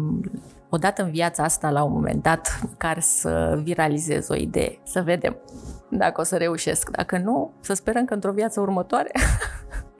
odată 0.73 1.03
în 1.03 1.11
viața 1.11 1.43
asta, 1.43 1.69
la 1.69 1.83
un 1.83 1.91
moment 1.91 2.21
dat, 2.23 2.59
care 2.77 2.99
să 2.99 3.59
viralizez 3.63 4.29
o 4.29 4.35
idee. 4.35 4.79
Să 4.83 5.01
vedem 5.01 5.37
dacă 5.89 6.21
o 6.21 6.23
să 6.23 6.37
reușesc. 6.37 6.89
Dacă 6.89 7.17
nu, 7.17 7.53
să 7.59 7.73
sperăm 7.73 8.05
că 8.05 8.13
într-o 8.13 8.31
viață 8.31 8.59
următoare... 8.59 9.11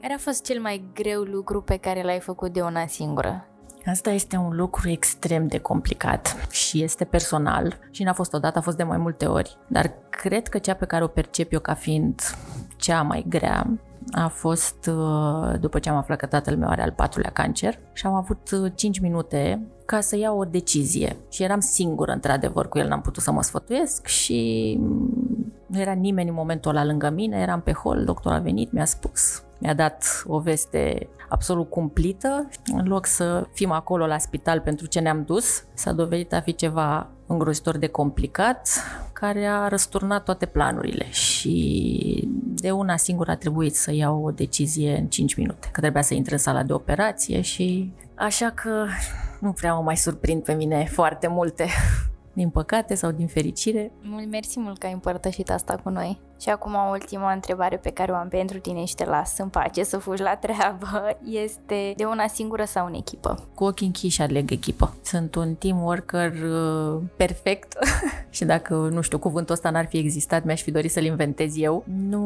Care 0.02 0.16
a 0.16 0.18
fost 0.18 0.46
cel 0.46 0.62
mai 0.62 0.84
greu 0.94 1.22
lucru 1.22 1.62
pe 1.62 1.78
care 1.78 2.04
l-ai 2.04 2.20
făcut 2.20 2.54
de 2.54 2.62
una 2.62 2.86
singură? 2.88 3.48
Asta 3.86 4.10
este 4.10 4.36
un 4.36 4.56
lucru 4.56 4.90
extrem 4.90 5.48
de 5.48 5.58
complicat 5.58 6.48
și 6.50 6.84
este 6.84 7.04
personal 7.06 7.80
și 7.92 8.04
n-a 8.04 8.14
fost 8.14 8.34
odată, 8.34 8.58
a 8.58 8.62
fost 8.62 8.78
de 8.78 8.84
mai 8.84 8.98
multe 8.98 9.26
ori, 9.26 9.58
dar 9.68 9.92
cred 10.10 10.48
că 10.48 10.58
cea 10.58 10.74
pe 10.74 10.86
care 10.86 11.04
o 11.04 11.08
percep 11.08 11.54
eu 11.54 11.60
ca 11.60 11.74
fiind 11.74 12.22
cea 12.78 13.02
mai 13.02 13.26
grea 13.28 13.80
a 14.16 14.28
fost 14.28 14.90
uh, 14.92 15.60
după 15.60 15.80
ce 15.80 15.90
am 15.90 15.96
aflat 15.96 16.18
că 16.18 16.26
tatăl 16.26 16.58
meu 16.58 16.70
are 16.70 16.82
al 16.82 16.92
patrulea 16.92 17.32
cancer 17.32 17.80
și 17.94 18.06
am 18.06 18.14
avut 18.14 18.50
5 18.76 18.98
uh, 18.98 19.04
minute 19.04 19.68
ca 19.86 20.00
să 20.00 20.18
iau 20.18 20.40
o 20.40 20.46
decizie. 20.46 21.18
Și 21.30 21.44
eram 21.44 21.60
singură, 21.60 22.12
într-adevăr, 22.12 22.68
cu 22.70 22.78
el, 22.78 22.88
n-am 22.88 23.02
putut 23.02 23.24
să 23.24 23.32
mă 23.32 23.42
sfătuiesc 23.42 24.06
și 24.06 24.80
nu 25.66 25.80
era 25.80 25.92
nimeni 25.92 26.30
în 26.30 26.36
momentul 26.36 26.72
ăla 26.72 26.86
lângă 26.86 27.10
mine, 27.10 27.38
eram 27.38 27.62
pe 27.62 27.72
hol, 27.72 28.04
doctorul 28.06 28.38
a 28.38 28.42
venit, 28.42 28.72
mi-a 28.72 28.86
spus 28.86 29.44
mi-a 29.64 29.74
dat 29.74 30.24
o 30.28 30.40
veste 30.40 31.10
absolut 31.30 31.70
cumplită. 31.70 32.50
În 32.74 32.88
loc 32.88 33.06
să 33.06 33.48
fim 33.54 33.72
acolo 33.72 34.06
la 34.06 34.18
spital 34.18 34.60
pentru 34.60 34.86
ce 34.86 35.00
ne-am 35.00 35.24
dus, 35.24 35.64
s-a 35.74 35.92
dovedit 35.92 36.34
a 36.34 36.42
fi 36.42 36.56
ceva 36.56 37.10
îngrozitor 37.28 37.78
de 37.78 37.88
complicat, 37.88 38.70
care 39.14 39.46
a 39.46 39.68
răsturnat 39.68 40.24
toate 40.24 40.46
planurile 40.46 41.10
și 41.10 42.28
de 42.36 42.72
una 42.72 42.98
singură 42.98 43.32
a 43.32 43.36
trebuit 43.36 43.76
să 43.76 43.94
iau 43.94 44.24
o 44.24 44.32
decizie 44.32 44.98
în 44.98 45.08
5 45.08 45.36
minute, 45.36 45.70
că 45.72 45.80
trebuia 45.80 46.02
să 46.02 46.14
intre 46.14 46.34
în 46.34 46.40
sala 46.40 46.64
de 46.64 46.74
operație 46.74 47.42
și 47.42 47.94
așa 48.16 48.50
că 48.50 48.86
nu 49.40 49.52
prea 49.52 49.74
mă 49.74 49.82
mai 49.82 49.98
surprind 49.98 50.44
pe 50.44 50.54
mine 50.54 50.88
foarte 50.92 51.28
multe 51.28 51.68
din 52.34 52.50
păcate 52.50 52.96
sau 52.96 53.12
din 53.12 53.28
fericire. 53.28 53.92
Mult 54.02 54.30
mersi 54.30 54.60
mult 54.60 54.78
că 54.78 54.86
ai 54.86 54.94
împărtășit 54.94 55.50
asta 55.50 55.80
cu 55.84 55.90
noi. 55.90 56.20
Și 56.42 56.50
acum 56.50 56.74
o 56.74 56.90
ultimă 56.92 57.32
întrebare 57.34 57.78
pe 57.78 57.90
care 57.90 58.12
o 58.12 58.16
am 58.16 58.28
pentru 58.28 58.60
tine 58.60 58.86
și 58.86 58.96
te 58.96 59.06
las 59.06 59.38
în 59.38 59.48
pace 59.48 59.84
să 59.84 59.98
fugi 59.98 60.22
la 60.22 60.36
treabă 60.36 61.18
este 61.46 61.94
de 61.98 62.06
una 62.06 62.28
singură 62.28 62.64
sau 62.64 62.86
în 62.86 62.94
echipă? 62.94 63.48
Cu 63.56 63.64
ochii 63.64 63.86
închiși 63.86 64.22
aleg 64.22 64.52
echipă. 64.52 64.96
Sunt 65.02 65.36
un 65.36 65.56
team 65.56 65.82
worker 65.82 66.32
uh, 66.32 67.02
perfect 67.18 67.78
și 68.30 68.46
dacă, 68.46 68.74
nu 68.74 69.02
știu, 69.02 69.20
cuvântul 69.20 69.54
ăsta 69.54 69.70
n-ar 69.70 69.86
fi 69.86 69.98
existat, 69.98 70.44
mi-aș 70.44 70.62
fi 70.62 70.72
dorit 70.72 70.92
să-l 70.92 71.04
inventez 71.04 71.58
eu. 71.58 71.84
Nu, 71.86 72.20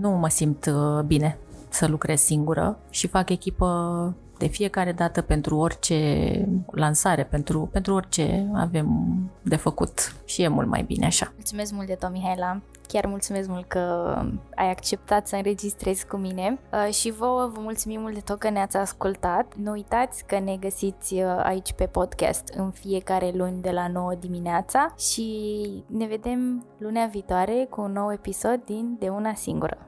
nu 0.00 0.10
mă 0.10 0.28
simt 0.28 0.66
uh, 0.66 1.02
bine 1.02 1.38
să 1.68 1.86
lucrez 1.86 2.20
singură 2.20 2.78
și 2.90 3.06
fac 3.06 3.30
echipă 3.30 4.14
de 4.38 4.46
fiecare 4.46 4.92
dată 4.92 5.22
pentru 5.22 5.56
orice 5.56 6.48
lansare, 6.70 7.24
pentru, 7.24 7.68
pentru 7.72 7.94
orice 7.94 8.50
avem 8.54 8.88
de 9.42 9.56
făcut 9.56 10.14
și 10.24 10.42
e 10.42 10.48
mult 10.48 10.68
mai 10.68 10.82
bine 10.82 11.06
așa. 11.06 11.32
Mulțumesc 11.34 11.72
mult 11.72 11.86
de 11.86 11.94
tot, 11.94 12.10
Mihaela. 12.10 12.60
Chiar 12.86 13.06
mulțumesc 13.06 13.48
mult 13.48 13.68
că 13.68 14.14
ai 14.54 14.70
acceptat 14.70 15.26
să 15.26 15.36
înregistrezi 15.36 16.06
cu 16.06 16.16
mine 16.16 16.58
uh, 16.72 16.94
și 16.94 17.10
vouă 17.10 17.50
vă 17.54 17.60
mulțumim 17.60 18.00
mult 18.00 18.14
de 18.14 18.20
tot 18.20 18.38
că 18.38 18.50
ne-ați 18.50 18.76
ascultat. 18.76 19.54
Nu 19.56 19.70
uitați 19.70 20.24
că 20.26 20.38
ne 20.38 20.56
găsiți 20.56 21.14
uh, 21.14 21.40
aici 21.42 21.72
pe 21.72 21.86
podcast 21.86 22.48
în 22.56 22.70
fiecare 22.70 23.30
luni 23.34 23.62
de 23.62 23.70
la 23.70 23.88
9 23.88 24.14
dimineața 24.20 24.94
și 24.98 25.84
ne 25.86 26.06
vedem 26.06 26.64
lunea 26.78 27.06
viitoare 27.06 27.66
cu 27.70 27.80
un 27.80 27.92
nou 27.92 28.12
episod 28.12 28.60
din 28.64 28.96
De 28.98 29.08
Una 29.08 29.34
Singură. 29.34 29.78